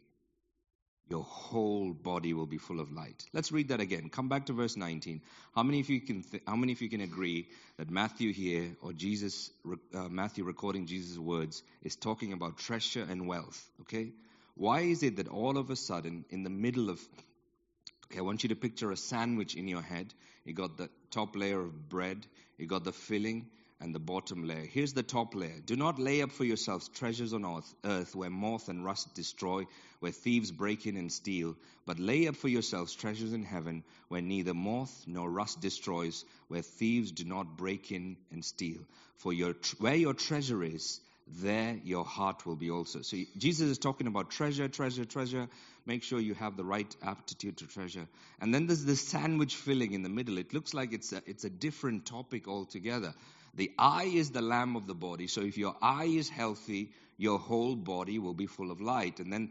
[1.10, 3.26] your whole body will be full of light.
[3.34, 4.10] Let's read that again.
[4.10, 5.22] Come back to verse 19.
[5.56, 8.76] How many of you can th- how many of you can agree that Matthew here
[8.82, 9.52] or Jesus
[9.93, 14.12] uh, Matthew recording Jesus' words is talking about treasure and wealth, okay?
[14.56, 17.00] Why is it that all of a sudden in the middle of
[18.10, 20.13] Okay, I want you to picture a sandwich in your head.
[20.46, 22.26] You got the top layer of bread,
[22.58, 23.48] you got the filling,
[23.80, 24.66] and the bottom layer.
[24.66, 25.60] Here's the top layer.
[25.66, 29.66] Do not lay up for yourselves treasures on earth, where moth and rust destroy,
[30.00, 34.22] where thieves break in and steal, but lay up for yourselves treasures in heaven where
[34.22, 38.80] neither moth nor rust destroys, where thieves do not break in and steal.
[39.18, 41.00] For your, where your treasure is,
[41.42, 43.02] there your heart will be also.
[43.02, 45.48] So Jesus is talking about treasure, treasure, treasure.
[45.86, 48.08] Make sure you have the right aptitude to treasure.
[48.40, 50.38] And then there's this sandwich filling in the middle.
[50.38, 53.13] It looks like it's a, it's a different topic altogether.
[53.58, 55.28] The eye is the lamp of the body.
[55.28, 59.20] So if your eye is healthy, your whole body will be full of light.
[59.20, 59.50] And then,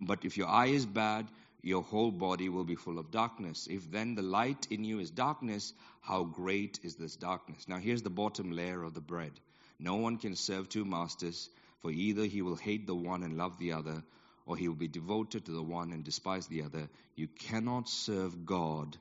[0.00, 1.26] but if your eye is bad,
[1.62, 3.66] your whole body will be full of darkness.
[3.68, 7.66] If then the light in you is darkness, how great is this darkness?
[7.68, 9.32] Now here's the bottom layer of the bread.
[9.78, 11.50] No one can serve two masters,
[11.82, 14.02] for either he will hate the one and love the other,
[14.46, 16.88] or he will be devoted to the one and despise the other.
[17.16, 18.96] You cannot serve God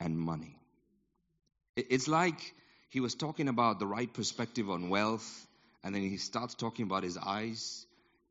[0.00, 0.58] and money.
[1.76, 2.54] It's like
[2.92, 5.46] he was talking about the right perspective on wealth,
[5.82, 7.86] and then he starts talking about his eyes,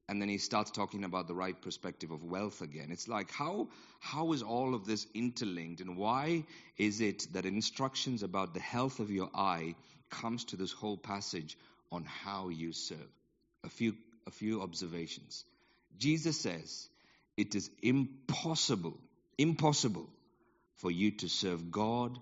[0.08, 2.90] and then he starts talking about the right perspective of wealth again.
[2.92, 3.70] It's like how
[4.00, 6.44] how is all of this interlinked, and why
[6.78, 9.74] is it that instructions about the health of your eye
[10.12, 11.58] comes to this whole passage
[11.92, 13.12] on how you serve?
[13.64, 13.96] A few
[14.28, 15.44] a few observations.
[15.98, 16.88] Jesus says
[17.36, 19.00] it is impossible,
[19.40, 20.08] impossible
[20.76, 22.20] for you to serve God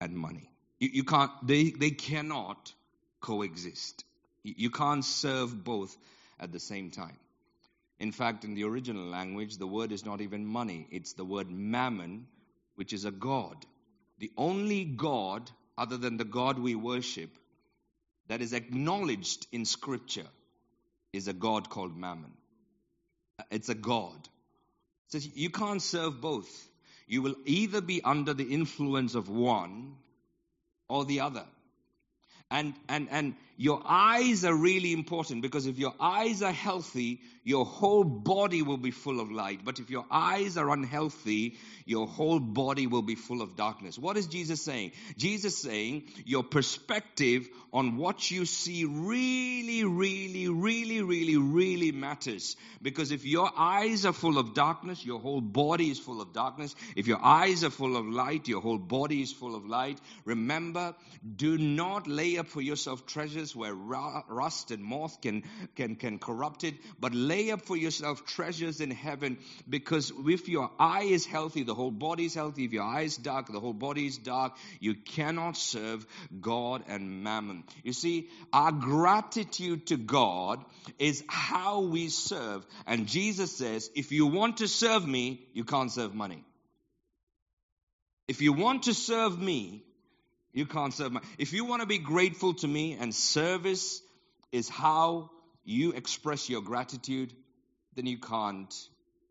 [0.00, 0.48] and money.
[0.78, 2.72] You, you can't, they, they cannot
[3.20, 4.04] coexist.
[4.42, 5.96] You, you can't serve both
[6.38, 7.16] at the same time.
[7.98, 11.50] In fact, in the original language, the word is not even money, it's the word
[11.50, 12.26] mammon,
[12.74, 13.56] which is a god.
[14.18, 17.30] The only God, other than the God we worship,
[18.28, 20.26] that is acknowledged in Scripture
[21.12, 22.32] is a God called mammon.
[23.50, 24.28] It's a God.
[25.08, 26.68] Says you can't serve both.
[27.06, 29.94] You will either be under the influence of one
[30.88, 31.44] or the other.
[32.50, 37.64] And, and, and your eyes are really important because if your eyes are healthy, your
[37.64, 39.60] whole body will be full of light.
[39.64, 43.98] But if your eyes are unhealthy, your whole body will be full of darkness.
[43.98, 44.92] What is Jesus saying?
[45.16, 52.56] Jesus saying your perspective on what you see really, really, really, really, really matters.
[52.82, 56.74] Because if your eyes are full of darkness, your whole body is full of darkness.
[56.96, 59.98] If your eyes are full of light, your whole body is full of light.
[60.24, 60.94] Remember,
[61.36, 66.64] do not lay up for yourself treasures where rust and moth can, can, can corrupt
[66.64, 71.62] it, but lay up for yourself treasures in heaven because if your eye is healthy,
[71.62, 72.64] the whole body is healthy.
[72.64, 74.56] If your eye is dark, the whole body is dark.
[74.80, 76.06] You cannot serve
[76.40, 77.64] God and mammon.
[77.82, 80.64] You see, our gratitude to God
[80.98, 82.66] is how we serve.
[82.86, 86.44] And Jesus says, if you want to serve me, you can't serve money.
[88.28, 89.84] If you want to serve me,
[90.56, 91.26] you can't serve money.
[91.36, 94.00] If you want to be grateful to me and service
[94.52, 95.30] is how
[95.64, 97.34] you express your gratitude,
[97.94, 98.74] then you can't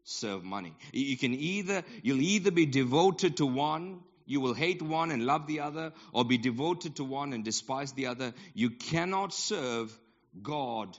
[0.04, 0.76] serve money.
[0.94, 5.48] You can either, you'll either be devoted to one, you will hate one and love
[5.48, 8.36] the other, or be devoted to one and despise the other.
[8.54, 9.98] You cannot serve
[10.44, 10.96] God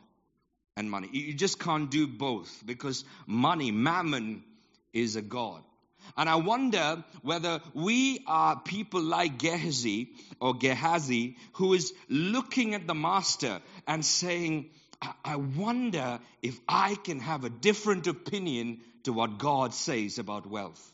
[0.76, 1.08] and money.
[1.12, 4.42] You just can't do both because money, mammon,
[4.92, 5.62] is a God.
[6.16, 12.86] And I wonder whether we are people like Gehazi or Gehazi who is looking at
[12.86, 14.70] the master and saying,
[15.24, 20.92] I wonder if I can have a different opinion to what God says about wealth.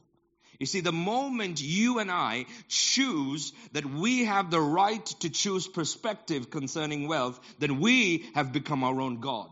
[0.59, 5.67] You see, the moment you and I choose that we have the right to choose
[5.67, 9.51] perspective concerning wealth, then we have become our own God.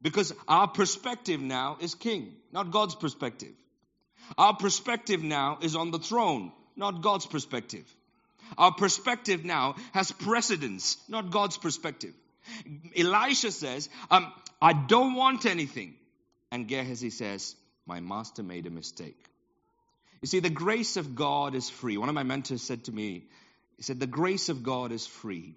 [0.00, 3.52] Because our perspective now is king, not God's perspective.
[4.38, 7.84] Our perspective now is on the throne, not God's perspective.
[8.58, 12.14] Our perspective now has precedence, not God's perspective.
[12.96, 15.94] Elisha says, um, I don't want anything.
[16.50, 17.56] And Gehazi says,
[17.86, 19.18] My master made a mistake.
[20.22, 21.96] You see, the grace of God is free.
[21.96, 23.24] One of my mentors said to me,
[23.76, 25.56] He said, The grace of God is free.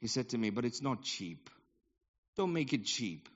[0.00, 1.48] He said to me, But it's not cheap.
[2.36, 3.28] Don't make it cheap.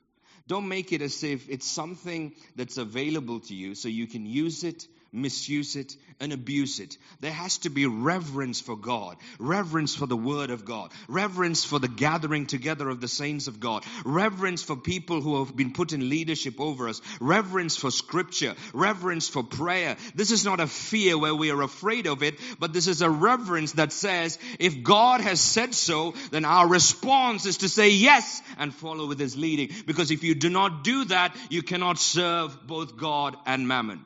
[0.49, 4.63] Don't make it as if it's something that's available to you so you can use
[4.65, 6.97] it misuse it, and abuse it.
[7.21, 11.79] There has to be reverence for God, reverence for the Word of God, reverence for
[11.79, 15.93] the gathering together of the saints of God, reverence for people who have been put
[15.93, 19.97] in leadership over us, reverence for Scripture, reverence for prayer.
[20.15, 23.11] This is not a fear where we are afraid of it, but this is a
[23.11, 28.43] reverence that says, if God has said so, then our response is to say yes
[28.59, 29.71] and follow with His leading.
[29.87, 34.05] Because if you do not do that, you cannot serve both God and mammon.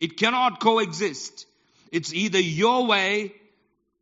[0.00, 1.46] It cannot coexist.
[1.92, 3.32] It's either your way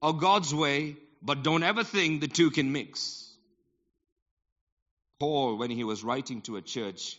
[0.03, 3.21] or God's way, but don't ever think the two can mix.
[5.19, 7.19] Paul, when he was writing to a church,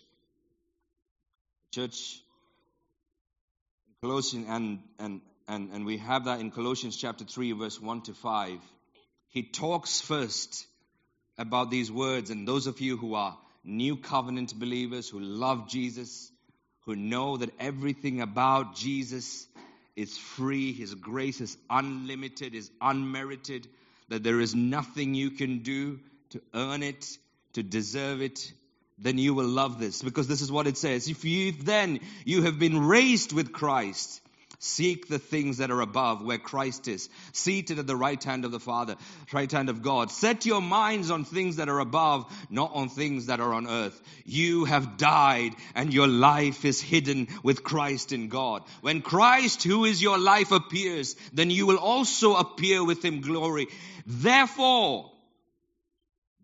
[1.73, 2.19] church
[4.01, 8.13] Colossians, and, and, and, and we have that in Colossians chapter 3, verse 1 to
[8.13, 8.59] 5,
[9.29, 10.67] he talks first
[11.37, 12.29] about these words.
[12.29, 16.31] And those of you who are new covenant believers who love Jesus,
[16.85, 19.47] who know that everything about Jesus
[19.95, 23.67] is free, His grace is unlimited, is unmerited,
[24.09, 25.99] that there is nothing you can do
[26.31, 27.17] to earn it,
[27.53, 28.51] to deserve it,
[28.97, 31.07] then you will love this because this is what it says.
[31.07, 34.21] If you then you have been raised with Christ,
[34.65, 38.51] Seek the things that are above where Christ is, seated at the right hand of
[38.51, 38.95] the Father,
[39.31, 40.09] right hand of God.
[40.09, 44.01] Set your minds on things that are above, not on things that are on earth.
[44.25, 48.63] You have died and your life is hidden with Christ in God.
[48.81, 53.67] When Christ, who is your life, appears, then you will also appear with him glory.
[54.07, 55.11] Therefore,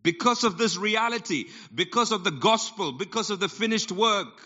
[0.03, 4.41] because of this reality, because of the gospel, because of the finished work,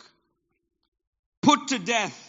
[1.41, 2.24] put to death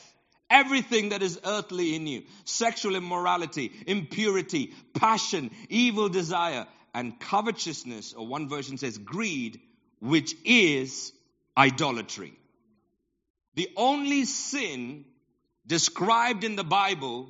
[0.49, 8.27] Everything that is earthly in you sexual immorality, impurity, passion, evil desire, and covetousness, or
[8.27, 9.61] one version says greed,
[10.01, 11.13] which is
[11.59, 12.33] idolatry.
[13.55, 15.05] The only sin
[15.67, 17.29] described in the Bible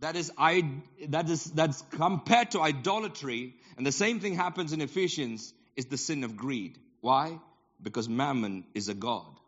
[0.00, 5.54] that is, that is that's compared to idolatry, and the same thing happens in Ephesians,
[5.76, 6.78] is the sin of greed.
[7.00, 7.38] Why?
[7.80, 9.40] Because mammon is a god.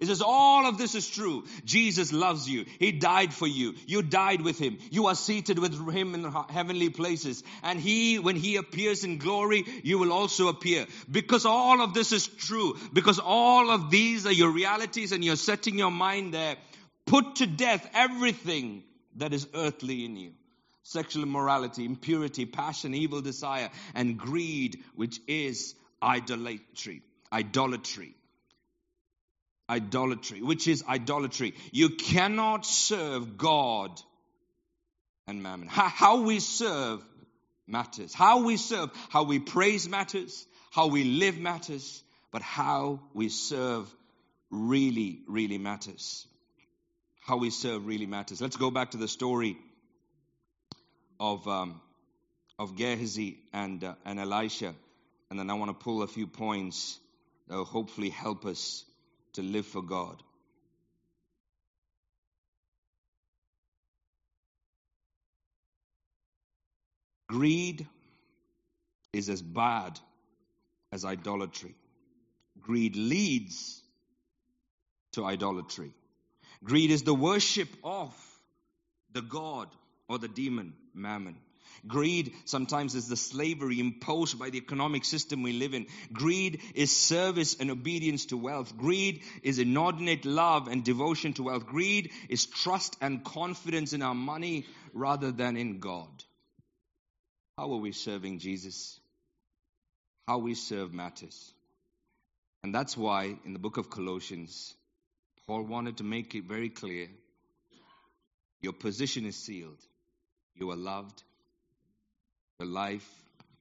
[0.00, 1.44] It says all of this is true.
[1.64, 2.64] Jesus loves you.
[2.78, 3.74] He died for you.
[3.86, 4.78] You died with him.
[4.90, 7.44] You are seated with him in heavenly places.
[7.62, 10.86] And he, when he appears in glory, you will also appear.
[11.10, 12.76] Because all of this is true.
[12.92, 16.56] Because all of these are your realities and you're setting your mind there.
[17.06, 18.82] Put to death everything
[19.16, 20.32] that is earthly in you.
[20.82, 27.02] sexual immorality, impurity, passion, evil desire, and greed, which is idolatry.
[27.32, 28.14] Idolatry.
[29.72, 31.54] Idolatry, which is idolatry.
[31.70, 33.90] You cannot serve God
[35.26, 35.68] and mammon.
[35.68, 37.02] How we serve
[37.66, 38.12] matters.
[38.12, 43.92] How we serve, how we praise matters, how we live matters, but how we serve
[44.50, 46.26] really, really matters.
[47.22, 48.42] How we serve really matters.
[48.42, 49.56] Let's go back to the story
[51.18, 51.80] of um,
[52.58, 54.74] of Gehazi and uh, and Elisha,
[55.30, 56.98] and then I want to pull a few points
[57.48, 58.84] that will hopefully help us
[59.34, 60.22] to live for God.
[67.28, 67.86] Greed
[69.12, 69.98] is as bad
[70.92, 71.74] as idolatry.
[72.60, 73.82] Greed leads
[75.12, 75.92] to idolatry.
[76.62, 78.14] Greed is the worship of
[79.12, 79.68] the God
[80.08, 81.36] or the demon, mammon.
[81.86, 85.86] Greed sometimes is the slavery imposed by the economic system we live in.
[86.12, 88.76] Greed is service and obedience to wealth.
[88.76, 91.66] Greed is inordinate love and devotion to wealth.
[91.66, 96.08] Greed is trust and confidence in our money rather than in God.
[97.58, 99.00] How are we serving Jesus?
[100.28, 101.52] How we serve matters.
[102.62, 104.72] And that's why in the book of Colossians,
[105.48, 107.08] Paul wanted to make it very clear
[108.60, 109.80] your position is sealed.
[110.54, 111.24] You are loved.
[112.62, 113.10] Your life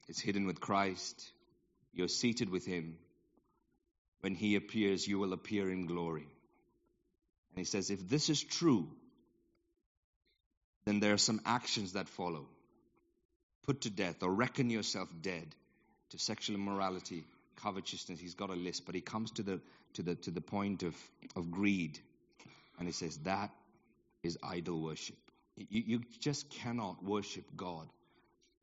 [0.09, 1.27] is hidden with Christ.
[1.91, 2.97] You're seated with Him.
[4.19, 6.27] When He appears, you will appear in glory.
[7.49, 8.87] And He says, if this is true,
[10.85, 12.45] then there are some actions that follow.
[13.63, 15.47] Put to death or reckon yourself dead
[16.11, 17.23] to sexual immorality,
[17.63, 18.19] covetousness.
[18.19, 19.61] He's got a list, but he comes to the
[19.95, 20.95] to the to the point of,
[21.35, 21.97] of greed.
[22.77, 23.49] And he says that
[24.21, 25.17] is idol worship.
[25.55, 27.87] You, you just cannot worship God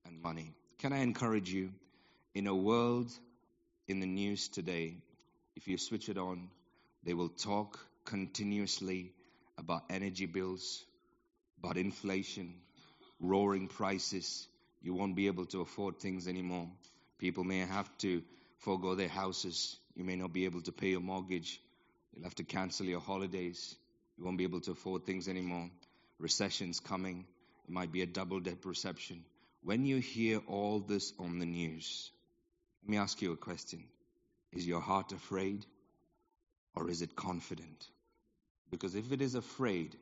[0.09, 0.55] and money.
[0.79, 1.71] Can I encourage you?
[2.35, 3.11] In a world
[3.87, 4.97] in the news today,
[5.55, 6.49] if you switch it on,
[7.05, 9.13] they will talk continuously
[9.59, 10.85] about energy bills,
[11.59, 12.55] about inflation,
[13.21, 14.47] roaring prices.
[14.81, 16.69] You won't be able to afford things anymore.
[17.19, 18.23] People may have to
[18.59, 19.77] forego their houses.
[19.95, 21.61] You may not be able to pay your mortgage.
[22.15, 23.75] You'll have to cancel your holidays.
[24.17, 25.69] You won't be able to afford things anymore.
[26.19, 27.27] Recession's coming.
[27.67, 29.25] It might be a double dip recession.
[29.63, 32.11] When you hear all this on the news,
[32.83, 33.85] let me ask you a question.
[34.53, 35.67] Is your heart afraid
[36.75, 37.87] or is it confident?
[38.71, 39.97] Because if it is afraid,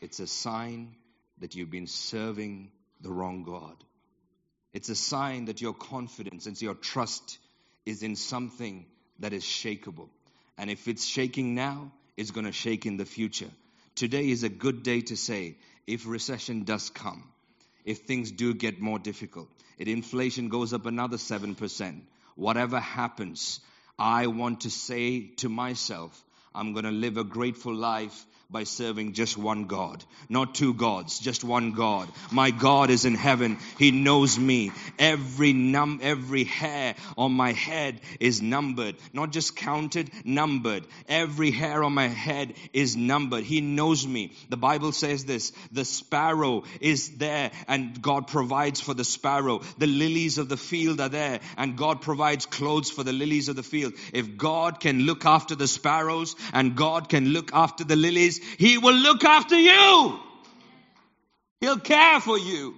[0.00, 0.96] it's a sign
[1.38, 3.76] that you've been serving the wrong God.
[4.72, 7.38] It's a sign that your confidence and your trust
[7.84, 8.86] is in something
[9.20, 10.08] that is shakable.
[10.58, 13.50] And if it's shaking now, it's going to shake in the future.
[13.94, 17.24] Today is a good day to say, if recession does come,
[17.86, 22.00] if things do get more difficult, if inflation goes up another 7%,
[22.34, 23.60] whatever happens,
[23.98, 26.22] I want to say to myself,
[26.54, 31.18] I'm going to live a grateful life by serving just one God, not two gods,
[31.18, 32.08] just one God.
[32.30, 33.58] My God is in heaven.
[33.76, 34.70] He knows me.
[35.00, 40.84] Every num, every hair on my head is numbered, not just counted, numbered.
[41.08, 43.42] Every hair on my head is numbered.
[43.42, 44.32] He knows me.
[44.48, 49.62] The Bible says this, the sparrow is there and God provides for the sparrow.
[49.78, 53.56] The lilies of the field are there and God provides clothes for the lilies of
[53.56, 53.94] the field.
[54.12, 58.78] If God can look after the sparrows and God can look after the lilies, he
[58.78, 60.18] will look after you.
[61.60, 62.76] He'll care for you.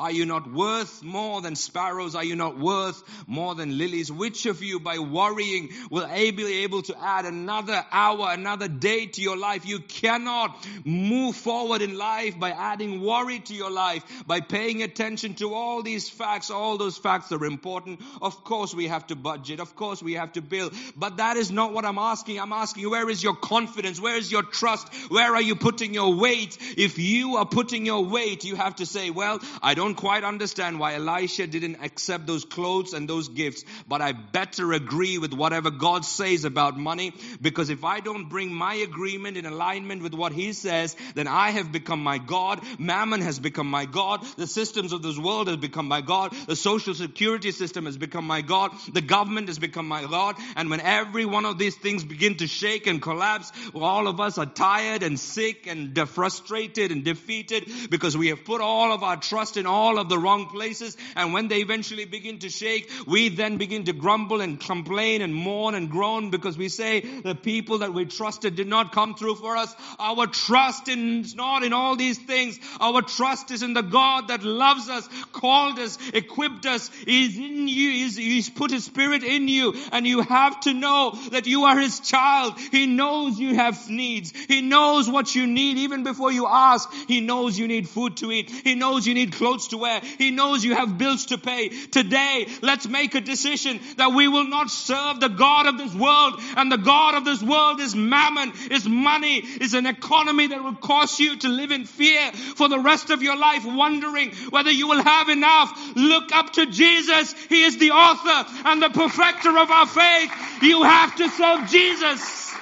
[0.00, 2.14] Are you not worth more than sparrows?
[2.14, 4.10] Are you not worth more than lilies?
[4.10, 9.20] Which of you by worrying will be able to add another hour, another day to
[9.20, 9.66] your life?
[9.66, 15.34] You cannot move forward in life by adding worry to your life, by paying attention
[15.34, 16.50] to all these facts.
[16.50, 18.00] All those facts are important.
[18.22, 19.60] Of course we have to budget.
[19.60, 20.72] Of course we have to build.
[20.96, 22.40] But that is not what I'm asking.
[22.40, 24.00] I'm asking where is your confidence?
[24.00, 24.88] Where is your trust?
[25.10, 26.56] Where are you putting your weight?
[26.78, 30.22] If you are putting your weight, you have to say, well, I don't don't quite
[30.22, 35.34] understand why Elisha didn't accept those clothes and those gifts, but I better agree with
[35.34, 37.12] whatever God says about money
[37.42, 41.50] because if I don't bring my agreement in alignment with what He says, then I
[41.50, 42.60] have become my God.
[42.78, 44.24] Mammon has become my God.
[44.36, 46.36] The systems of this world has become my God.
[46.46, 48.70] The social security system has become my God.
[48.92, 50.36] The government has become my God.
[50.54, 54.38] And when every one of these things begin to shake and collapse, all of us
[54.38, 59.16] are tired and sick and frustrated and defeated because we have put all of our
[59.16, 60.96] trust in all all of the wrong places.
[61.16, 65.34] And when they eventually begin to shake, we then begin to grumble and complain and
[65.34, 69.36] mourn and groan because we say the people that we trusted did not come through
[69.36, 69.74] for us.
[69.98, 72.58] Our trust is not in all these things.
[72.78, 77.66] Our trust is in the God that loves us, called us, equipped us, is in
[77.66, 79.74] you, he's, he's put his spirit in you.
[79.92, 82.58] And you have to know that you are his child.
[82.70, 84.32] He knows you have needs.
[84.32, 86.92] He knows what you need even before you ask.
[87.08, 88.50] He knows you need food to eat.
[88.50, 90.00] He knows you need clothes to wear.
[90.18, 91.68] He knows you have bills to pay.
[91.68, 96.34] Today, let's make a decision that we will not serve the God of this world.
[96.56, 100.74] And the God of this world is mammon, is money, is an economy that will
[100.74, 104.88] cause you to live in fear for the rest of your life, wondering whether you
[104.88, 105.72] will have enough.
[105.96, 107.34] Look up to Jesus.
[107.48, 110.32] He is the author and the perfecter of our faith.
[110.62, 112.54] You have to serve Jesus.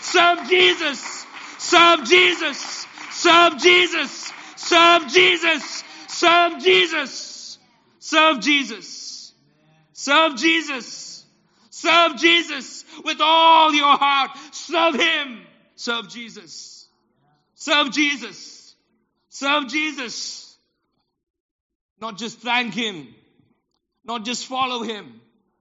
[0.00, 1.26] Serve Jesus.
[1.58, 2.86] Serve Jesus.
[3.10, 4.32] Serve Jesus.
[4.56, 5.81] Serve Jesus.
[6.12, 7.58] Serve Jesus.
[7.98, 9.32] Serve Jesus.
[9.92, 11.24] Serve Jesus.
[11.70, 14.30] Serve Jesus with all your heart.
[14.52, 15.40] Serve Him.
[15.74, 16.86] Serve Jesus.
[17.54, 18.76] Serve Jesus.
[19.30, 20.56] Serve Jesus.
[22.00, 23.08] Not just thank Him.
[24.04, 25.20] Not just follow Him.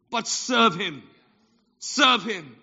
[0.09, 1.03] But serve Him.
[1.79, 2.55] Serve Him.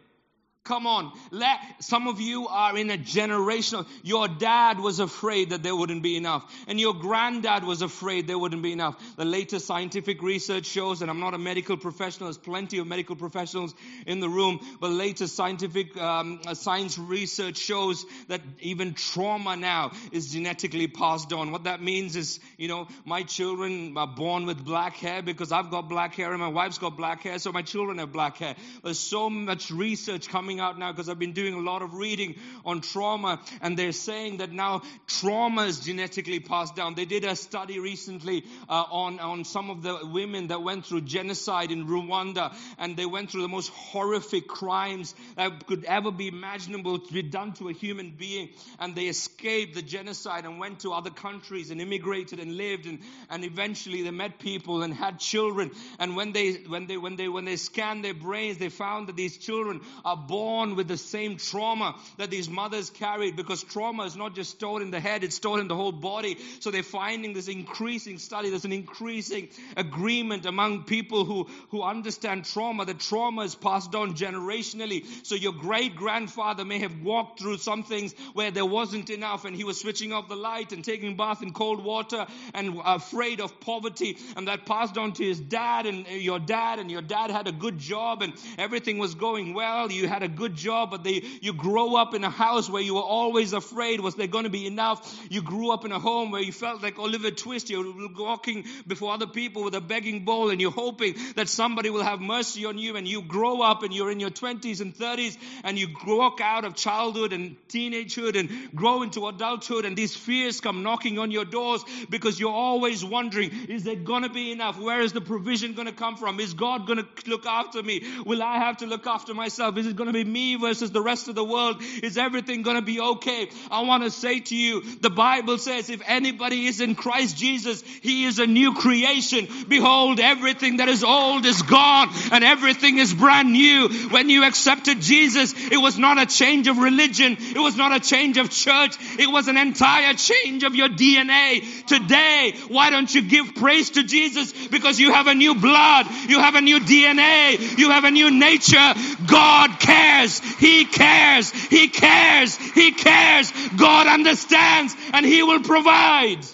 [0.68, 1.12] Come on.
[1.30, 6.02] Let, some of you are in a generational, your dad was afraid that there wouldn't
[6.02, 6.44] be enough.
[6.66, 9.02] And your granddad was afraid there wouldn't be enough.
[9.16, 13.16] The latest scientific research shows, and I'm not a medical professional, there's plenty of medical
[13.16, 13.74] professionals
[14.06, 19.92] in the room, but latest scientific um, uh, science research shows that even trauma now
[20.12, 21.50] is genetically passed on.
[21.50, 25.70] What that means is, you know, my children are born with black hair because I've
[25.70, 28.54] got black hair and my wife's got black hair, so my children have black hair.
[28.84, 31.94] There's so much research coming coming out now because I've been doing a lot of
[31.94, 36.94] reading on trauma and they're saying that now trauma is genetically passed down.
[36.94, 41.02] They did a study recently uh, on, on some of the women that went through
[41.02, 46.28] genocide in Rwanda and they went through the most horrific crimes that could ever be
[46.28, 48.48] imaginable to be done to a human being
[48.78, 52.98] and they escaped the genocide and went to other countries and immigrated and lived and,
[53.30, 57.28] and eventually they met people and had children and when they when they when they
[57.28, 60.96] when they scanned their brains they found that these children are born born with the
[60.96, 65.24] same trauma that these mothers carried because trauma is not just stored in the head,
[65.24, 66.38] it's stored in the whole body.
[66.60, 72.44] So they're finding this increasing study, there's an increasing agreement among people who, who understand
[72.44, 75.00] trauma that trauma is passed on generationally.
[75.26, 79.56] So your great grandfather may have walked through some things where there wasn't enough and
[79.56, 83.58] he was switching off the light and taking bath in cold water and afraid of
[83.58, 87.48] poverty and that passed on to his dad and your dad and your dad had
[87.48, 89.90] a good job and everything was going well.
[89.90, 92.94] You had a good job, but they, you grow up in a house where you
[92.94, 95.18] were always afraid, was there going to be enough?
[95.30, 99.12] You grew up in a home where you felt like Oliver Twist, you're walking before
[99.12, 102.78] other people with a begging bowl and you're hoping that somebody will have mercy on
[102.78, 106.40] you and you grow up and you're in your 20s and 30s and you walk
[106.40, 111.30] out of childhood and teenagehood and grow into adulthood and these fears come knocking on
[111.30, 114.78] your doors because you're always wondering, is there going to be enough?
[114.78, 116.40] Where is the provision going to come from?
[116.40, 118.04] Is God going to look after me?
[118.24, 119.76] Will I have to look after myself?
[119.76, 121.82] Is it going to be me versus the rest of the world?
[122.02, 123.48] Is everything going to be okay?
[123.70, 127.82] I want to say to you, the Bible says if anybody is in Christ Jesus,
[128.02, 129.48] he is a new creation.
[129.68, 133.88] Behold, everything that is old is gone and everything is brand new.
[134.10, 137.36] When you accepted Jesus, it was not a change of religion.
[137.38, 138.96] It was not a change of church.
[139.18, 141.86] It was an entire change of your DNA.
[141.86, 144.52] Today, why don't you give praise to Jesus?
[144.68, 146.06] Because you have a new blood.
[146.28, 147.78] You have a new DNA.
[147.78, 148.94] You have a new nature.
[149.26, 150.40] God cares cares.
[150.56, 151.50] He cares.
[151.50, 152.56] He cares.
[152.56, 153.52] He cares.
[153.76, 156.44] God understands and He will provide.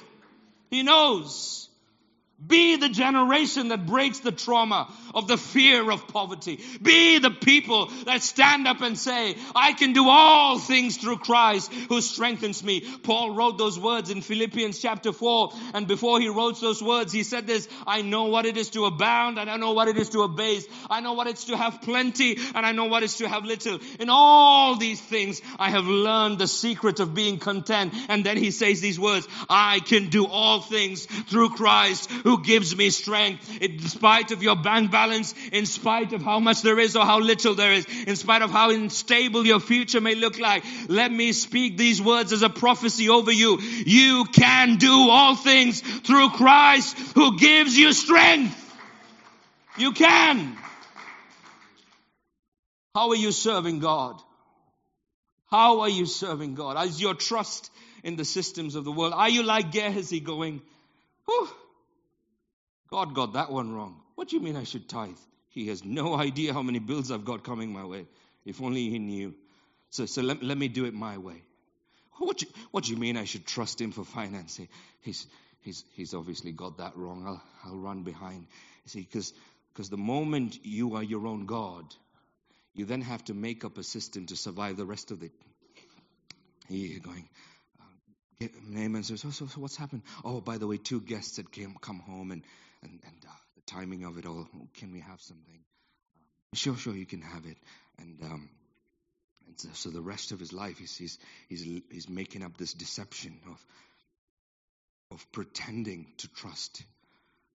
[0.71, 1.64] He knows.
[2.47, 6.61] Be the generation that breaks the trauma of the fear of poverty.
[6.82, 11.72] Be the people that stand up and say, I can do all things through Christ
[11.72, 12.82] who strengthens me.
[13.03, 15.53] Paul wrote those words in Philippians chapter 4.
[15.74, 18.84] And before he wrote those words, he said this, I know what it is to
[18.84, 20.66] abound and I know what it is to abase.
[20.90, 23.78] I know what it's to have plenty and I know what it's to have little.
[24.01, 27.95] In all these things, I have learned the secret of being content.
[28.09, 32.76] And then he says these words, I can do all things through Christ who gives
[32.76, 33.62] me strength.
[33.62, 37.05] In spite of your bank balance, balance in spite of how much there is or
[37.05, 40.64] how little there is, in spite of how unstable your future may look like.
[40.89, 43.61] Let me speak these words as a prophecy over you.
[43.61, 48.61] You can do all things through Christ who gives you strength.
[49.76, 50.57] You can.
[52.95, 54.20] How are you serving God?
[55.51, 56.82] How are you serving God?
[56.87, 57.70] Is your trust
[58.03, 59.12] in the systems of the world?
[59.14, 60.62] Are you like Gehazi going,
[61.26, 61.49] Whew,
[62.95, 64.01] God got that one wrong.
[64.14, 65.18] What do you mean I should tithe?
[65.49, 68.07] He has no idea how many bills I've got coming my way.
[68.45, 69.34] If only he knew.
[69.90, 71.42] So, so let, let me do it my way.
[72.18, 74.68] What do, you, what do you mean I should trust him for financing?
[75.01, 75.26] He's,
[75.62, 77.24] he's, he's obviously got that wrong.
[77.26, 78.47] I'll, I'll run behind.
[78.86, 81.84] See, because the moment you are your own God,
[82.74, 85.32] you then have to make up a system to survive the rest of it.
[86.68, 87.28] You're going,
[88.40, 90.03] uh, Naaman says, so, so, so, what's happened?
[90.24, 92.42] Oh, by the way, two guests had came, come home and,
[92.85, 94.47] and, and uh, the timing of it all.
[94.74, 95.61] Can we have something?
[96.55, 97.57] Sure, sure, you can have it.
[97.99, 98.49] And, um,
[99.47, 101.18] and so, so, the rest of his life, he's, he's,
[101.49, 103.64] he's, he's making up this deception of,
[105.11, 106.82] of pretending to trust,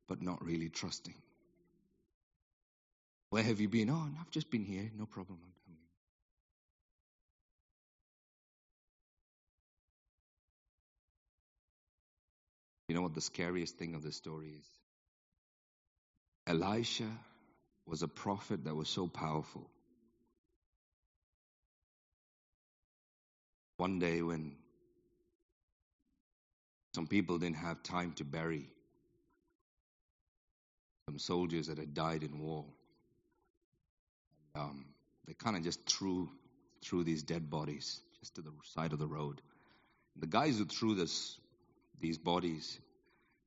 [0.07, 1.15] but not really trusting.
[3.29, 3.89] Where have you been?
[3.89, 4.89] Oh, I've just been here.
[4.97, 5.39] No problem.
[12.89, 14.78] You know what the scariest thing of the story is?
[16.49, 17.07] Elisha
[17.85, 19.69] was a prophet that was so powerful.
[23.77, 24.55] One day, when
[26.95, 28.65] some people didn't have time to bury
[31.07, 32.65] some soldiers that had died in war,
[34.55, 34.85] um,
[35.27, 36.29] they kind of just threw
[36.81, 39.39] threw these dead bodies just to the side of the road.
[40.15, 41.37] The guys who threw this
[42.01, 42.79] these bodies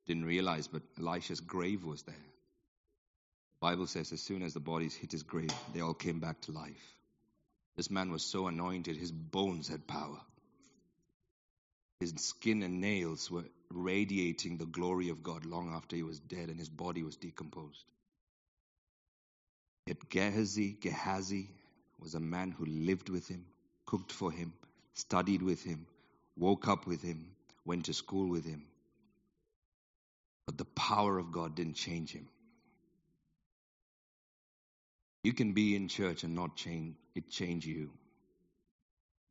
[0.06, 2.31] didn't realize, but Elisha's grave was there.
[3.62, 6.52] Bible says as soon as the bodies hit his grave, they all came back to
[6.52, 6.96] life.
[7.76, 10.18] This man was so anointed, his bones had power.
[12.00, 16.48] His skin and nails were radiating the glory of God long after he was dead
[16.48, 17.84] and his body was decomposed.
[19.86, 21.48] Yet Gehazi, Gehazi
[22.00, 23.44] was a man who lived with him,
[23.86, 24.52] cooked for him,
[24.94, 25.86] studied with him,
[26.36, 27.28] woke up with him,
[27.64, 28.64] went to school with him.
[30.46, 32.26] But the power of God didn't change him.
[35.22, 37.90] You can be in church and not change it change you.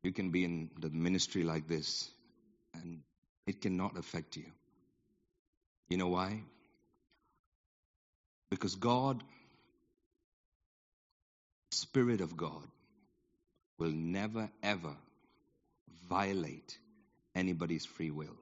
[0.02, 2.10] You can be in the ministry like this
[2.74, 3.00] and
[3.46, 4.46] it cannot affect you.
[5.88, 6.42] You know why?
[8.50, 9.22] Because God,
[11.70, 12.66] Spirit of God,
[13.78, 14.96] will never ever
[16.08, 16.78] violate
[17.34, 18.36] anybody's free will.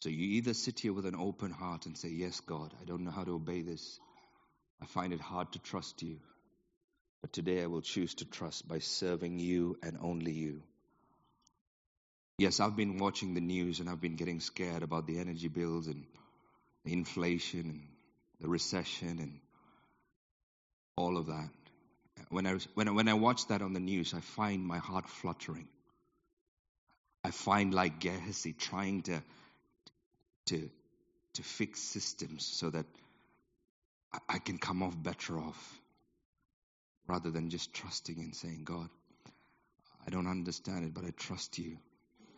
[0.00, 3.04] So you either sit here with an open heart and say, Yes, God, I don't
[3.04, 4.00] know how to obey this.
[4.82, 6.18] I find it hard to trust you.
[7.20, 10.62] But today I will choose to trust by serving you and only you.
[12.38, 15.86] Yes, I've been watching the news and I've been getting scared about the energy bills
[15.86, 16.04] and
[16.84, 17.82] the inflation and
[18.40, 19.38] the recession and
[20.96, 21.50] all of that.
[22.30, 25.08] When I, when, I, when I watch that on the news, I find my heart
[25.08, 25.68] fluttering.
[27.22, 29.22] I find like Gehazi trying to,
[30.46, 30.68] to,
[31.34, 32.86] to fix systems so that
[34.28, 35.80] I, can come off better off
[37.06, 38.88] rather than just trusting and saying, God,
[40.06, 41.78] I don't understand it, but I trust you.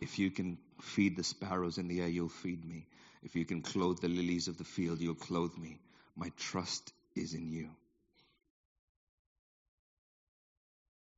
[0.00, 2.86] If you can feed the sparrows in the air, you'll feed me.
[3.22, 5.80] If you can clothe the lilies of the field, you'll clothe me.
[6.16, 7.70] My trust is in you.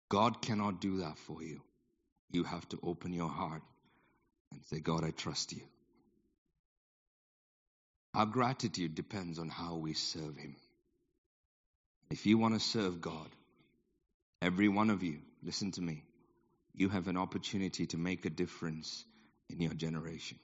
[0.08, 1.60] God cannot do that for you.
[2.30, 3.62] You have to open your heart
[4.52, 5.62] and say, God, I trust you.
[8.16, 10.56] Our gratitude depends on how we serve Him.
[12.10, 13.28] If you want to serve God,
[14.40, 16.02] every one of you, listen to me,
[16.74, 19.04] you have an opportunity to make a difference
[19.50, 20.38] in your generation.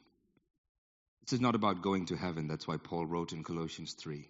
[1.23, 2.47] This is not about going to heaven.
[2.47, 4.29] That's why Paul wrote in Colossians 3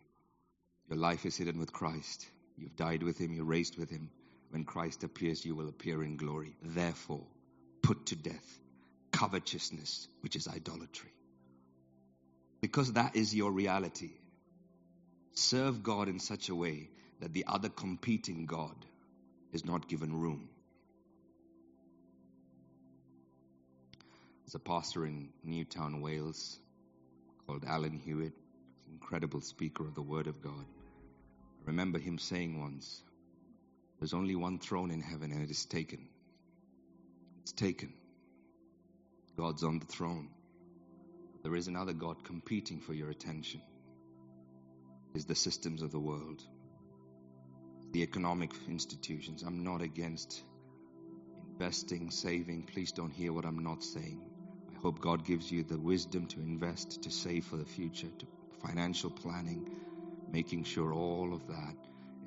[0.89, 2.25] Your life is hidden with Christ.
[2.57, 4.09] You've died with Him, you're raised with Him.
[4.51, 6.55] When Christ appears, you will appear in glory.
[6.63, 7.27] Therefore,
[7.83, 8.61] put to death
[9.11, 11.11] covetousness, which is idolatry.
[12.63, 14.13] Because that is your reality.
[15.35, 16.89] Serve God in such a way
[17.21, 18.77] that the other competing God
[19.53, 20.49] is not given room.
[24.45, 26.59] There's a pastor in Newtown, Wales,
[27.47, 28.35] called Alan Hewitt,
[28.91, 30.65] incredible speaker of the Word of God.
[31.63, 33.03] I remember him saying once,
[33.99, 36.09] There's only one throne in heaven, and it is taken.
[37.43, 37.93] It's taken.
[39.37, 40.29] God's on the throne.
[41.43, 43.61] There is another God competing for your attention.
[45.15, 46.43] Is the systems of the world,
[47.93, 49.43] the economic institutions.
[49.43, 50.43] I'm not against
[51.53, 52.63] investing, saving.
[52.73, 54.23] Please don't hear what I'm not saying.
[54.75, 58.27] I hope God gives you the wisdom to invest, to save for the future, to
[58.67, 59.69] financial planning,
[60.33, 61.77] making sure all of that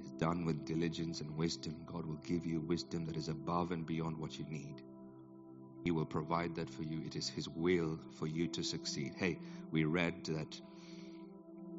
[0.03, 1.75] is done with diligence and wisdom.
[1.85, 4.83] God will give you wisdom that is above and beyond what you need.
[5.85, 7.03] He will provide that for you.
[7.05, 9.13] It is His will for you to succeed.
[9.17, 9.37] Hey,
[9.71, 10.59] we read that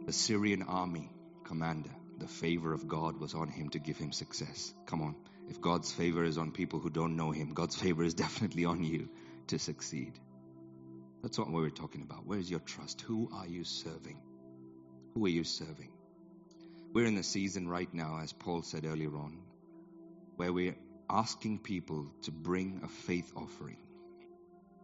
[0.07, 1.11] the Syrian army
[1.43, 4.73] commander, the favor of God was on him to give him success.
[4.87, 5.17] Come on.
[5.49, 8.85] If God's favor is on people who don't know him, God's favor is definitely on
[8.85, 9.09] you
[9.49, 10.13] to succeed.
[11.23, 12.25] That's what we're talking about.
[12.25, 13.01] Where's your trust?
[13.03, 14.21] Who are you serving?
[15.17, 15.91] Who are you serving?
[16.93, 19.41] We're in the season right now, as Paul said earlier on,
[20.37, 20.77] where we're
[21.11, 23.79] asking people to bring a faith offering.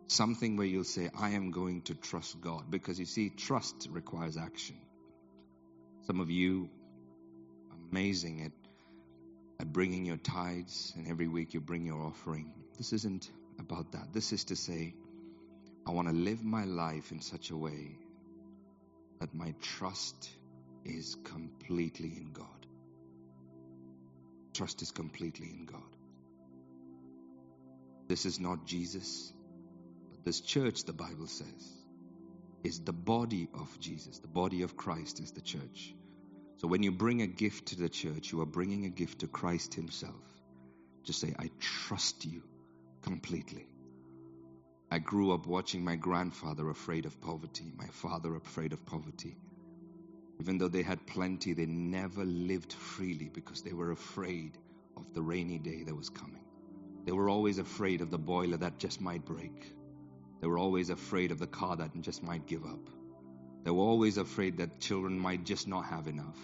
[0.08, 2.70] Something where you'll say, I am going to trust God.
[2.70, 4.76] Because you see, trust requires action.
[6.06, 6.68] Some of you
[7.90, 8.52] amazing at,
[9.60, 12.52] at bringing your tithes, and every week you bring your offering.
[12.76, 14.12] This isn't about that.
[14.12, 14.94] This is to say,
[15.86, 17.96] I want to live my life in such a way
[19.20, 20.30] that my trust
[20.84, 22.46] is completely in God.
[24.52, 25.80] Trust is completely in God.
[28.08, 29.32] This is not Jesus,
[30.24, 31.72] this church, the Bible says,
[32.62, 34.18] is the body of Jesus.
[34.18, 35.94] The body of Christ is the church.
[36.58, 39.26] So when you bring a gift to the church, you are bringing a gift to
[39.26, 40.22] Christ Himself.
[41.02, 42.42] Just say, I trust you
[43.02, 43.66] completely.
[44.92, 49.36] I grew up watching my grandfather afraid of poverty, my father afraid of poverty.
[50.40, 54.58] Even though they had plenty, they never lived freely because they were afraid
[54.96, 56.44] of the rainy day that was coming.
[57.04, 59.72] They were always afraid of the boiler that just might break.
[60.42, 62.90] They were always afraid of the car that just might give up.
[63.62, 66.38] They were always afraid that children might just not have enough.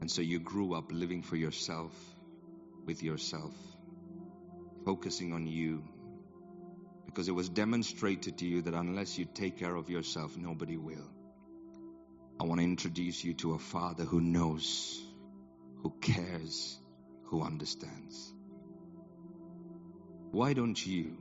[0.00, 1.92] And so you grew up living for yourself,
[2.84, 3.54] with yourself,
[4.84, 5.84] focusing on you,
[7.06, 11.08] because it was demonstrated to you that unless you take care of yourself, nobody will.
[12.40, 15.00] I want to introduce you to a father who knows,
[15.84, 16.76] who cares,
[17.26, 18.34] who understands.
[20.32, 21.16] Why don't you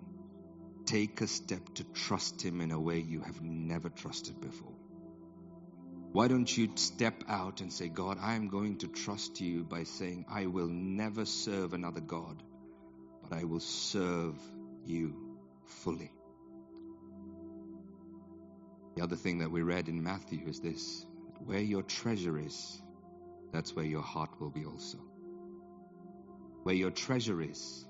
[0.91, 4.75] take a step to trust him in a way you have never trusted before?
[6.11, 9.83] Why don't you step out and say, God, I am going to trust you by
[9.85, 12.43] saying, I will never serve another God,
[13.23, 14.35] but I will serve
[14.85, 15.15] you
[15.63, 16.11] fully.
[18.97, 21.05] The other thing that we read in Matthew is this
[21.45, 22.81] where your treasure is,
[23.53, 24.97] that's where your heart will be also.
[26.63, 27.85] Where your treasure is,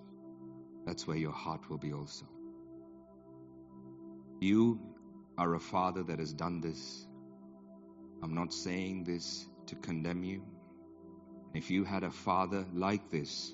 [0.86, 2.28] that's where your heart will be also.
[4.43, 4.79] You
[5.37, 7.05] are a father that has done this.
[8.23, 10.41] I'm not saying this to condemn you.
[11.53, 13.53] If you had a father like this,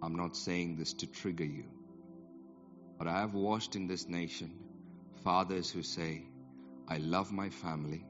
[0.00, 1.66] I'm not saying this to trigger you.
[2.98, 4.54] But I have watched in this nation
[5.22, 6.22] fathers who say,
[6.88, 8.06] I love my family,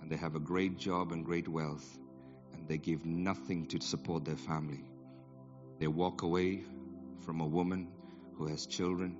[0.00, 1.98] and they have a great job and great wealth,
[2.52, 4.84] and they give nothing to support their family.
[5.80, 6.62] They walk away
[7.18, 7.88] from a woman
[8.34, 9.16] who has children,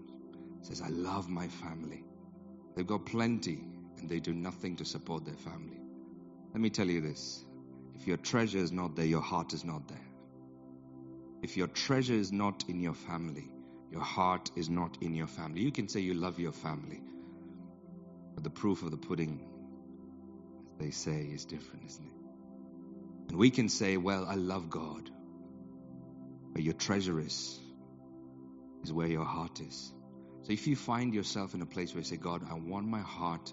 [0.61, 2.05] says, I love my family.
[2.75, 3.65] They've got plenty,
[3.99, 5.81] and they do nothing to support their family.
[6.53, 7.45] Let me tell you this
[7.95, 10.09] if your treasure is not there, your heart is not there.
[11.43, 13.49] If your treasure is not in your family,
[13.91, 15.61] your heart is not in your family.
[15.61, 17.03] You can say you love your family,
[18.35, 19.41] but the proof of the pudding,
[20.71, 22.23] as they say, is different, isn't it?
[23.29, 25.11] And we can say, well, I love God.
[26.53, 27.59] But your treasure is,
[28.85, 29.93] is where your heart is.
[30.43, 33.01] So if you find yourself in a place where you say, God, I want my
[33.01, 33.53] heart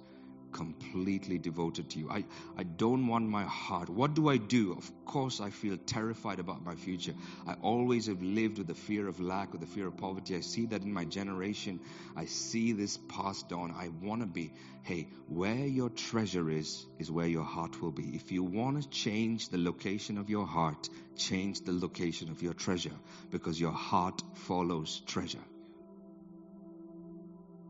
[0.51, 2.09] completely devoted to you.
[2.09, 2.25] I,
[2.57, 3.89] I don't want my heart.
[3.89, 4.73] What do I do?
[4.73, 7.13] Of course, I feel terrified about my future.
[7.47, 10.35] I always have lived with the fear of lack, with the fear of poverty.
[10.35, 11.79] I see that in my generation.
[12.15, 13.71] I see this passed on.
[13.71, 14.51] I want to be,
[14.83, 18.15] hey, where your treasure is, is where your heart will be.
[18.15, 22.53] If you want to change the location of your heart, change the location of your
[22.53, 22.97] treasure
[23.29, 25.39] because your heart follows treasure.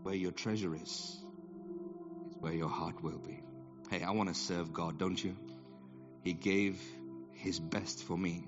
[0.04, 3.44] Where your treasure is, is where your heart will be.
[3.90, 5.36] Hey, I want to serve God, don't you?
[6.24, 6.82] He gave
[7.34, 8.48] His best for me.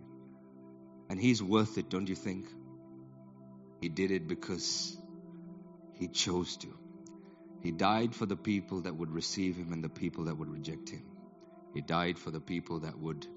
[1.10, 2.48] And He's worth it, don't you think?
[3.82, 4.96] He did it because
[5.96, 6.68] He chose to.
[7.62, 10.90] He died for the people that would receive Him and the people that would reject
[10.90, 11.04] Him.
[11.74, 13.28] He died for the people that would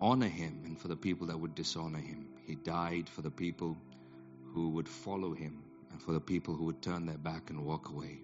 [0.00, 2.28] honor Him and for the people that would dishonor Him.
[2.46, 3.76] He died for the people
[4.52, 5.65] who would follow Him
[5.96, 8.18] and for the people who would turn their back and walk away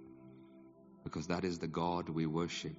[1.05, 2.77] because that is the God we worship.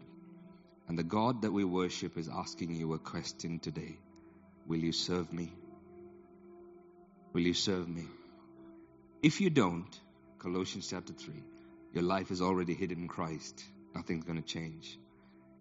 [0.87, 3.97] And the God that we worship is asking you a question today
[4.67, 5.51] Will you serve me?
[7.33, 8.05] Will you serve me?
[9.23, 9.99] If you don't,
[10.37, 11.33] Colossians chapter 3,
[11.93, 13.63] your life is already hidden in Christ.
[13.95, 14.99] Nothing's going to change.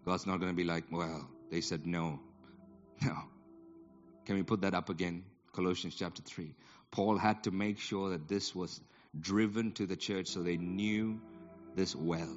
[0.04, 2.20] God's not going to be like, well, they said no.
[3.02, 3.16] No.
[4.26, 5.24] Can we put that up again?
[5.52, 6.54] Colossians chapter 3.
[6.90, 8.80] Paul had to make sure that this was
[9.20, 11.20] driven to the church so they knew
[11.74, 12.36] this well.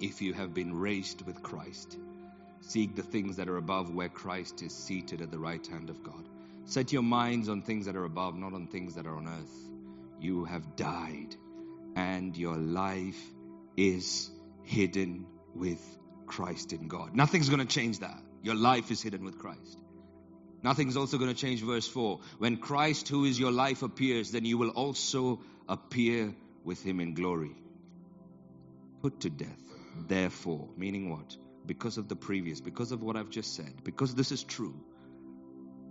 [0.00, 1.96] if you have been raised with Christ,
[2.60, 6.02] seek the things that are above where Christ is seated at the right hand of
[6.02, 6.28] God.
[6.66, 9.70] Set your minds on things that are above, not on things that are on earth.
[10.20, 11.36] You have died,
[11.94, 13.22] and your life
[13.76, 14.30] is
[14.62, 15.80] hidden with
[16.26, 17.14] Christ in God.
[17.14, 18.20] Nothing's going to change that.
[18.42, 19.78] Your life is hidden with Christ.
[20.62, 22.20] Nothing's also going to change verse 4.
[22.38, 26.34] When Christ, who is your life, appears, then you will also appear
[26.64, 27.54] with him in glory.
[29.02, 29.62] Put to death,
[30.08, 31.36] therefore, meaning what?
[31.66, 34.74] Because of the previous, because of what I've just said, because this is true.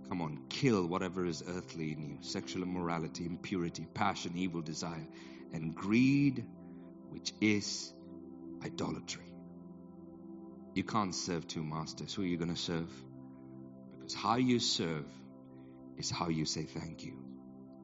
[0.08, 5.06] Come on, kill whatever is earthly in you sexual immorality, impurity, passion, evil desire,
[5.52, 6.44] and greed,
[7.10, 7.92] which is
[8.64, 9.24] idolatry.
[10.74, 12.12] You can't serve two masters.
[12.14, 12.90] Who are you going to serve?
[13.92, 15.06] Because how you serve
[15.96, 17.14] is how you say thank you.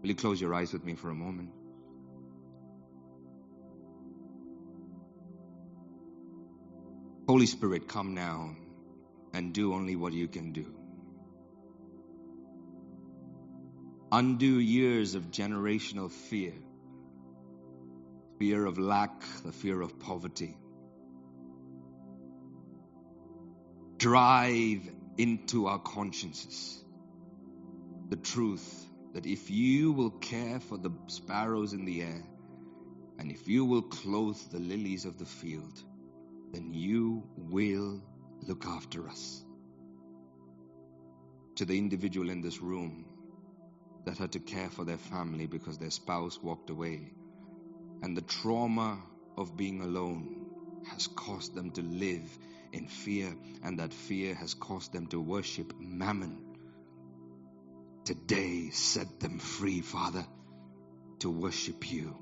[0.03, 1.51] Will you close your eyes with me for a moment?
[7.31, 8.57] Holy Spirit, come now
[9.33, 10.67] and do only what you can do.
[14.11, 16.55] Undo years of generational fear
[18.41, 20.57] fear of lack, the fear of poverty.
[23.99, 26.83] Drive into our consciences
[28.09, 32.25] the truth that if you will care for the sparrows in the air,
[33.21, 35.85] and if you will clothe the lilies of the field,
[36.53, 38.03] then you will
[38.47, 39.45] look after us.
[41.57, 43.07] To the individual in this room
[44.05, 47.13] that had to care for their family because their spouse walked away,
[48.03, 48.99] and the trauma
[49.37, 50.37] of being alone
[50.89, 52.39] has caused them to live
[52.73, 56.39] in fear, and that fear has caused them to worship mammon.
[58.05, 60.27] Today, set them free, Father,
[61.21, 62.17] to worship you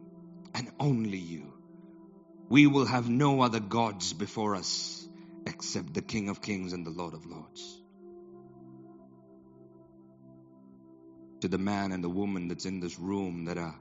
[0.54, 1.57] and only you.
[2.48, 5.06] We will have no other gods before us
[5.46, 7.82] except the King of Kings and the Lord of Lords.
[11.40, 13.78] To the man and the woman that's in this room that are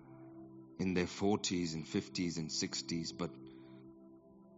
[0.80, 3.32] in their 40s and 50s and 60s, but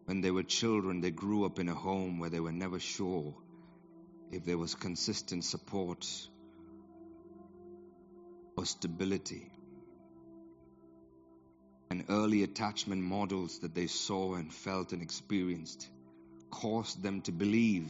[0.06, 3.36] when they were children, they grew up in a home where they were never sure
[4.32, 6.06] if there was consistent support
[8.58, 9.52] or stability
[11.92, 15.88] and early attachment models that they saw and felt and experienced
[16.52, 17.90] caused them to believe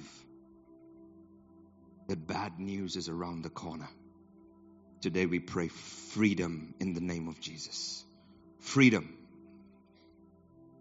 [2.07, 3.89] that bad news is around the corner.
[5.01, 8.05] Today we pray freedom in the name of Jesus.
[8.59, 9.17] Freedom.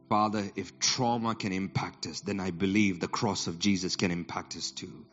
[0.09, 4.57] Father, if trauma can impact us, then I believe the cross of Jesus can impact
[4.57, 5.05] us too.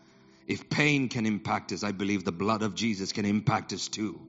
[0.47, 4.21] If pain can impact us, I believe the blood of Jesus can impact us too.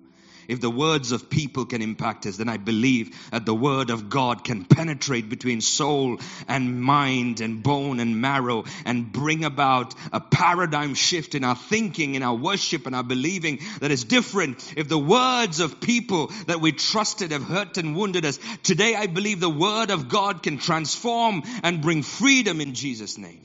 [0.49, 4.09] If the words of people can impact us, then I believe that the word of
[4.09, 6.18] God can penetrate between soul
[6.49, 12.14] and mind and bone and marrow and bring about a paradigm shift in our thinking,
[12.14, 14.74] in our worship, and our believing that is different.
[14.76, 19.07] If the words of people that we trusted have hurt and wounded us, today I
[19.07, 23.42] believe the word of God can transform and bring freedom in Jesus' name.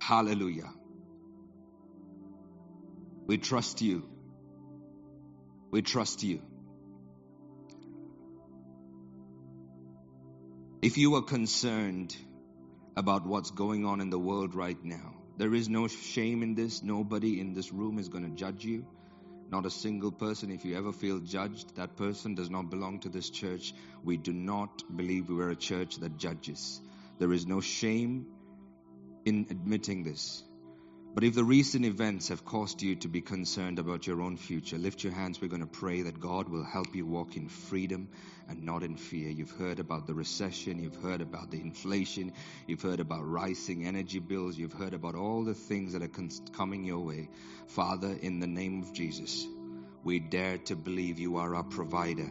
[0.00, 0.72] Hallelujah.
[3.26, 4.08] We trust you.
[5.70, 6.40] We trust you.
[10.80, 12.16] If you are concerned
[12.96, 16.82] about what's going on in the world right now, there is no shame in this.
[16.82, 18.86] Nobody in this room is going to judge you.
[19.50, 20.50] Not a single person.
[20.50, 23.72] If you ever feel judged, that person does not belong to this church.
[24.02, 26.80] We do not believe we are a church that judges.
[27.18, 28.26] There is no shame
[29.24, 30.42] in admitting this.
[31.14, 34.78] But if the recent events have caused you to be concerned about your own future,
[34.78, 35.40] lift your hands.
[35.40, 38.08] We're going to pray that God will help you walk in freedom
[38.48, 39.28] and not in fear.
[39.28, 42.32] You've heard about the recession, you've heard about the inflation,
[42.66, 46.10] you've heard about rising energy bills, you've heard about all the things that are
[46.52, 47.28] coming your way.
[47.66, 49.46] Father, in the name of Jesus,
[50.04, 52.30] we dare to believe you are our provider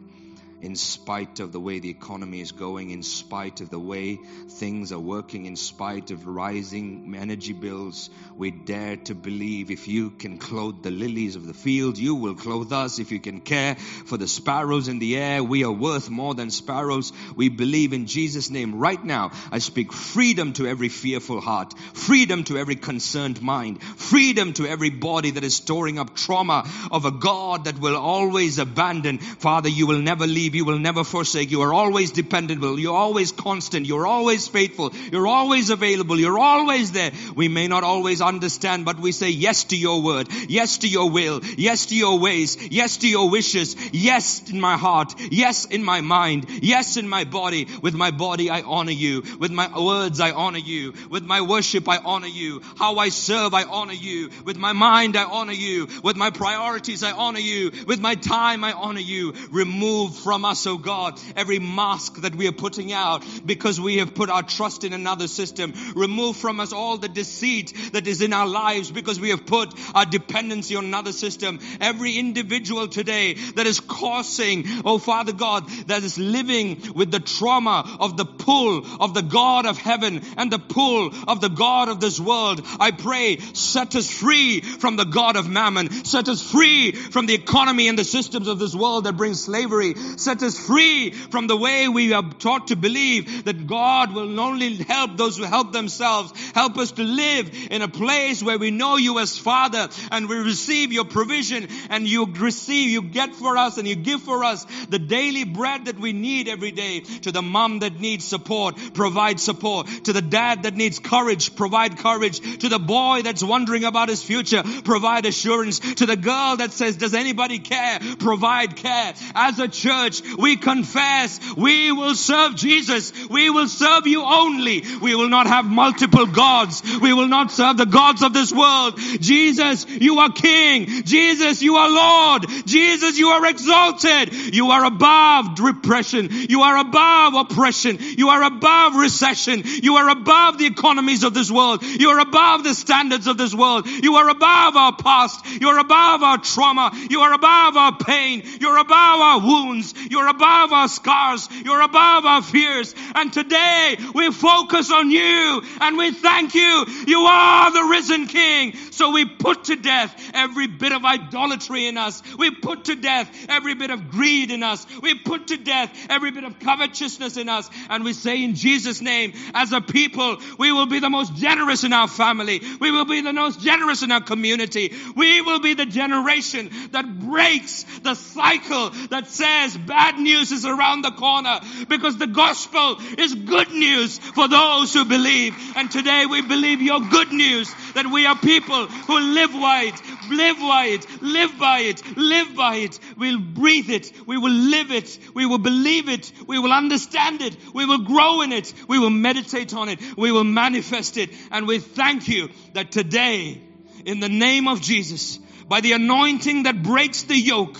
[0.61, 4.17] in spite of the way the economy is going, in spite of the way
[4.49, 10.09] things are working, in spite of rising energy bills, we dare to believe if you
[10.09, 12.99] can clothe the lilies of the field, you will clothe us.
[12.99, 16.49] If you can care for the sparrows in the air, we are worth more than
[16.49, 17.13] sparrows.
[17.35, 19.31] We believe in Jesus' name right now.
[19.51, 24.89] I speak freedom to every fearful heart, freedom to every concerned mind, freedom to every
[24.89, 29.19] body that is storing up trauma of a God that will always abandon.
[29.19, 31.51] Father, you will never leave you will never forsake.
[31.51, 32.79] You are always dependable.
[32.79, 33.85] You're always constant.
[33.85, 34.93] You're always faithful.
[35.11, 36.19] You're always available.
[36.19, 37.11] You're always there.
[37.35, 40.27] We may not always understand, but we say yes to your word.
[40.47, 41.41] Yes to your will.
[41.43, 42.57] Yes to your ways.
[42.71, 43.75] Yes to your wishes.
[43.91, 45.13] Yes in my heart.
[45.31, 46.47] Yes in my mind.
[46.61, 47.67] Yes in my body.
[47.81, 49.23] With my body, I honor you.
[49.39, 50.93] With my words, I honor you.
[51.09, 52.61] With my worship, I honor you.
[52.77, 54.29] How I serve, I honor you.
[54.45, 55.87] With my mind, I honor you.
[56.03, 57.71] With my priorities, I honor you.
[57.85, 59.33] With my time, I honor you.
[59.51, 64.15] Remove from us, oh God, every mask that we are putting out because we have
[64.15, 65.73] put our trust in another system.
[65.95, 69.73] Remove from us all the deceit that is in our lives because we have put
[69.95, 71.59] our dependency on another system.
[71.79, 77.97] Every individual today that is causing, oh Father God, that is living with the trauma
[77.99, 81.99] of the pull of the God of heaven and the pull of the God of
[81.99, 82.61] this world.
[82.79, 85.91] I pray, set us free from the God of mammon.
[86.05, 89.93] Set us free from the economy and the systems of this world that bring slavery.
[90.27, 94.75] Set us free from the way we are taught to believe that God will only
[94.75, 96.33] help those who help themselves.
[96.53, 100.35] Help us to live in a place where we know you as Father and we
[100.35, 104.65] receive your provision and you receive, you get for us and you give for us
[104.89, 106.99] the daily bread that we need every day.
[107.21, 109.87] To the mom that needs support, provide support.
[110.03, 112.41] To the dad that needs courage, provide courage.
[112.59, 115.79] To the boy that's wondering about his future, provide assurance.
[115.79, 117.99] To the girl that says, does anybody care?
[118.19, 119.13] Provide care.
[119.33, 123.11] As a church, we confess we will serve Jesus.
[123.29, 124.83] We will serve you only.
[125.01, 126.83] We will not have multiple gods.
[127.01, 128.97] We will not serve the gods of this world.
[128.97, 131.03] Jesus, you are King.
[131.03, 132.45] Jesus, you are Lord.
[132.65, 134.33] Jesus, you are exalted.
[134.53, 136.29] You are above repression.
[136.31, 137.97] You are above oppression.
[137.99, 139.63] You are above recession.
[139.65, 141.83] You are above the economies of this world.
[141.83, 143.87] You are above the standards of this world.
[143.87, 145.45] You are above our past.
[145.45, 146.91] You are above our trauma.
[147.09, 148.43] You are above our pain.
[148.59, 149.93] You're above our wounds.
[150.09, 151.47] You're above our scars.
[151.63, 152.93] You're above our fears.
[153.15, 156.85] And today we focus on you and we thank you.
[157.07, 158.75] You are the risen King.
[158.91, 162.21] So we put to death every bit of idolatry in us.
[162.37, 164.85] We put to death every bit of greed in us.
[165.01, 167.69] We put to death every bit of covetousness in us.
[167.89, 171.83] And we say in Jesus' name, as a people, we will be the most generous
[171.83, 172.61] in our family.
[172.79, 174.93] We will be the most generous in our community.
[175.15, 181.01] We will be the generation that breaks the cycle that says bad news is around
[181.01, 185.55] the corner because the gospel is good news for those who believe.
[185.75, 189.95] And today we believe your good news that we are people who live by it,
[190.29, 192.99] live by it, live by it, live by it.
[193.17, 194.11] We'll breathe it.
[194.27, 195.17] We will live it.
[195.33, 196.31] We will believe it.
[196.45, 197.57] We will understand it.
[197.73, 198.71] We will grow in it.
[198.87, 199.99] We will meditate on it.
[200.15, 201.31] We will manifest it.
[201.49, 203.59] And we thank you that today,
[204.05, 205.37] in the name of Jesus,
[205.67, 207.79] by the anointing that breaks the yoke,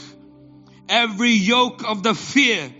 [0.89, 2.73] every yoke of the fear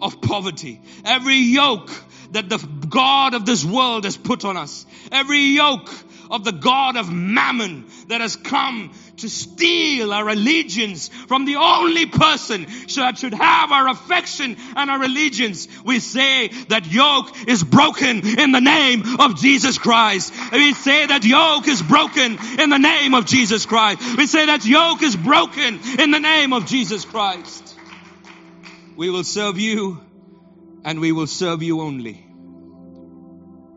[0.00, 1.90] of poverty, every yoke
[2.32, 5.90] that the God of this world has put on us, every yoke
[6.30, 8.92] of the God of mammon that has come
[9.22, 12.66] to steal our allegiance from the only person
[12.96, 15.68] that should have our affection and our allegiance.
[15.84, 20.34] We say that yoke is broken in the name of Jesus Christ.
[20.52, 24.00] We say that yoke is broken in the name of Jesus Christ.
[24.16, 27.76] We say that yoke is broken in the name of Jesus Christ.
[28.96, 30.00] We will serve you
[30.84, 32.26] and we will serve you only.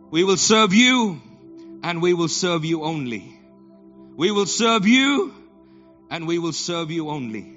[0.09, 1.21] We will serve you
[1.83, 3.34] and we will serve you only.
[4.17, 5.33] We will serve you
[6.09, 7.51] and we will serve you only.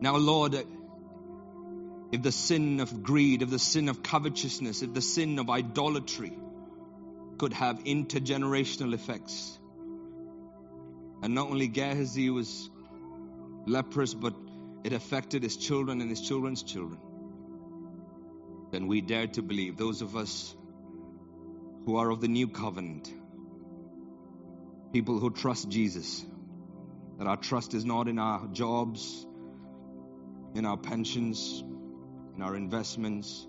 [0.00, 0.54] Now, Lord,
[2.12, 6.32] if the sin of greed, if the sin of covetousness, if the sin of idolatry
[7.36, 9.58] could have intergenerational effects,
[11.22, 12.70] and not only Gehazi was
[13.66, 14.34] leprous, but
[14.84, 17.00] it affected his children and his children's children,
[18.70, 20.55] then we dare to believe, those of us
[21.86, 23.10] who are of the new covenant,
[24.92, 26.26] people who trust Jesus,
[27.18, 29.24] that our trust is not in our jobs,
[30.54, 31.62] in our pensions,
[32.34, 33.46] in our investments.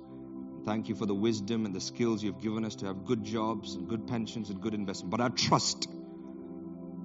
[0.66, 3.74] Thank you for the wisdom and the skills you've given us to have good jobs
[3.74, 5.10] and good pensions and good investment.
[5.10, 5.88] But our trust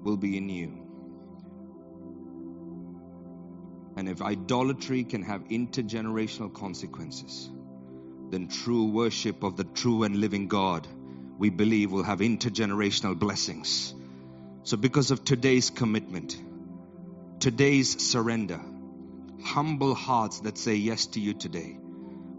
[0.03, 0.87] will be in you.
[3.97, 7.51] And if idolatry can have intergenerational consequences,
[8.31, 10.89] then true worship of the true and living God,
[11.39, 13.95] we believe, will have intergenerational blessings.
[14.65, 16.37] So, because of today's commitment,
[17.41, 18.61] today's surrender,
[19.43, 21.79] humble hearts that say yes to you today,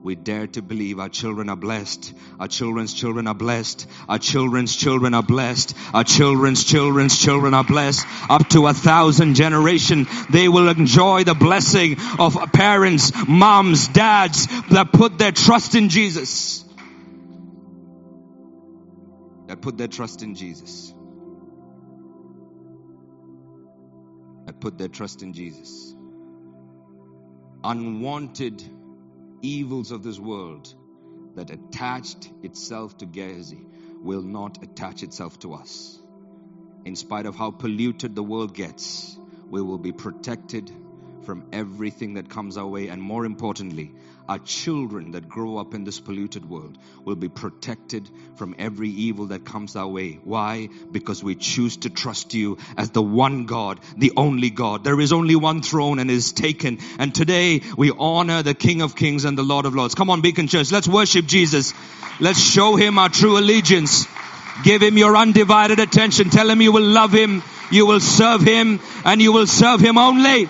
[0.04, 2.14] we dare to believe our children are blessed.
[2.38, 3.88] Our children's children are blessed.
[4.10, 5.74] Our children's children are blessed.
[5.94, 8.06] Our children's children's children are blessed.
[8.30, 14.92] Up to a thousand generation, they will enjoy the blessing of parents, moms, dads that
[14.92, 16.66] put their trust in Jesus.
[19.64, 20.94] Put their trust in Jesus.
[24.46, 25.96] That put their trust in Jesus.
[27.64, 28.62] Unwanted
[29.42, 30.74] evils of this world
[31.36, 33.66] that attached itself to Gehazi
[34.02, 35.98] will not attach itself to us.
[36.84, 39.18] In spite of how polluted the world gets,
[39.50, 40.70] we will be protected
[41.22, 42.90] from everything that comes our way.
[42.90, 43.94] And more importantly,
[44.28, 49.28] our children that grow up in this polluted world will be protected from every evil
[49.28, 50.20] that comes our way.
[50.24, 50.70] Why?
[50.92, 54.84] Because we choose to trust you as the one God, the only God.
[54.84, 56.80] There is only one throne and is taken.
[57.00, 59.96] And today we honor the King of Kings and the Lord of Lords.
[59.96, 60.72] Come on, Beacon Church.
[60.72, 61.74] Let's worship Jesus.
[62.20, 64.08] Let's show him our true allegiance.
[64.64, 66.30] Give him your undivided attention.
[66.30, 69.98] Tell him you will love him, you will serve him, and you will serve him
[69.98, 70.48] only.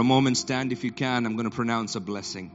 [0.00, 1.26] A moment, stand if you can.
[1.26, 2.50] I'm going to pronounce a blessing.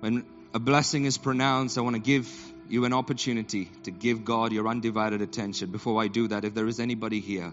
[0.00, 2.28] When a blessing is pronounced, I want to give
[2.68, 5.70] you an opportunity to give God your undivided attention.
[5.70, 7.52] Before I do that, if there is anybody here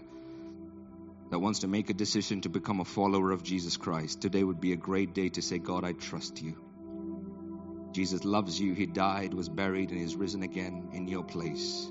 [1.30, 4.60] that wants to make a decision to become a follower of Jesus Christ, today would
[4.60, 6.56] be a great day to say, God, I trust you.
[7.92, 8.74] Jesus loves you.
[8.74, 11.90] He died, was buried, and is risen again in your place.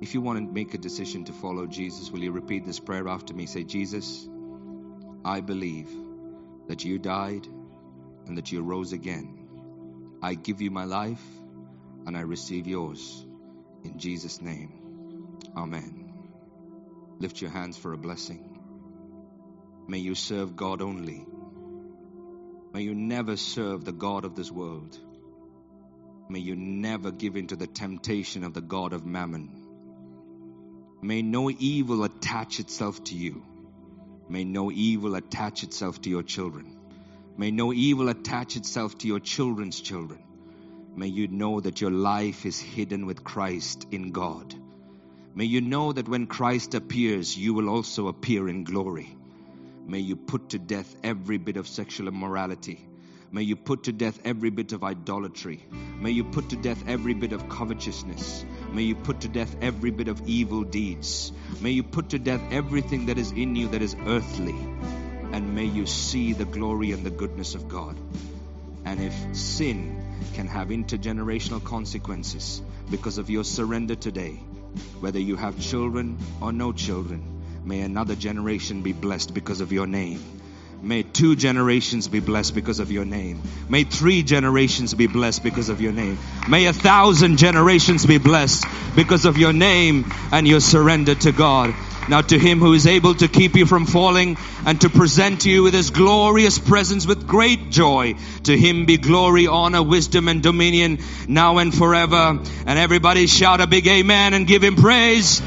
[0.00, 3.08] If you want to make a decision to follow Jesus, will you repeat this prayer
[3.08, 3.46] after me?
[3.46, 4.28] Say, Jesus,
[5.28, 5.90] I believe
[6.68, 7.46] that you died
[8.26, 9.26] and that you rose again.
[10.22, 11.24] I give you my life
[12.06, 13.26] and I receive yours.
[13.84, 14.72] In Jesus' name,
[15.54, 16.14] Amen.
[17.18, 18.42] Lift your hands for a blessing.
[19.86, 21.26] May you serve God only.
[22.72, 24.98] May you never serve the God of this world.
[26.30, 29.50] May you never give in to the temptation of the God of mammon.
[31.02, 33.44] May no evil attach itself to you.
[34.28, 36.76] May no evil attach itself to your children.
[37.36, 40.20] May no evil attach itself to your children's children.
[40.96, 44.54] May you know that your life is hidden with Christ in God.
[45.34, 49.16] May you know that when Christ appears, you will also appear in glory.
[49.86, 52.84] May you put to death every bit of sexual immorality.
[53.30, 55.64] May you put to death every bit of idolatry.
[56.00, 58.44] May you put to death every bit of covetousness.
[58.72, 61.32] May you put to death every bit of evil deeds.
[61.60, 64.56] May you put to death everything that is in you that is earthly.
[65.32, 67.96] And may you see the glory and the goodness of God.
[68.84, 70.02] And if sin
[70.34, 74.40] can have intergenerational consequences because of your surrender today,
[75.00, 79.86] whether you have children or no children, may another generation be blessed because of your
[79.86, 80.37] name.
[80.80, 83.42] May two generations be blessed because of your name.
[83.68, 86.18] May three generations be blessed because of your name.
[86.48, 88.64] May a thousand generations be blessed
[88.94, 91.74] because of your name and your surrender to God.
[92.08, 95.64] Now to him who is able to keep you from falling and to present you
[95.64, 98.14] with his glorious presence with great joy.
[98.44, 102.38] To him be glory, honor, wisdom and dominion now and forever.
[102.66, 105.42] And everybody shout a big amen and give him praise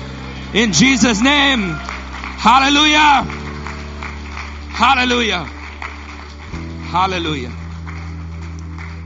[0.53, 1.61] in Jesus name.
[1.61, 3.41] Hallelujah.
[4.74, 5.43] Hallelujah.
[6.89, 7.51] Hallelujah.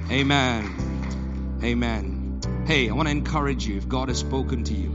[0.09, 1.59] Amen.
[1.61, 2.39] Amen.
[2.65, 4.93] Hey, I want to encourage you if God has spoken to you,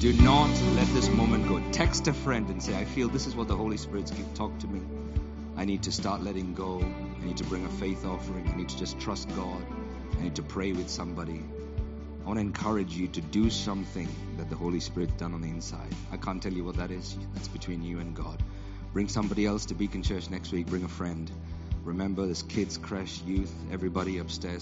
[0.00, 1.62] do not let this moment go.
[1.72, 4.66] Text a friend and say, I feel this is what the Holy Spirit's talked to
[4.66, 4.82] me.
[5.56, 6.80] I need to start letting go.
[6.80, 8.46] I need to bring a faith offering.
[8.48, 9.64] I need to just trust God.
[10.18, 11.42] I need to pray with somebody.
[12.22, 15.48] I want to encourage you to do something that the Holy Spirit's done on the
[15.48, 15.94] inside.
[16.12, 17.16] I can't tell you what that is.
[17.34, 18.42] That's between you and God.
[18.92, 20.66] Bring somebody else to Beacon Church next week.
[20.66, 21.30] Bring a friend.
[21.84, 24.58] Remember, there's kids, crèche, youth, everybody upstairs.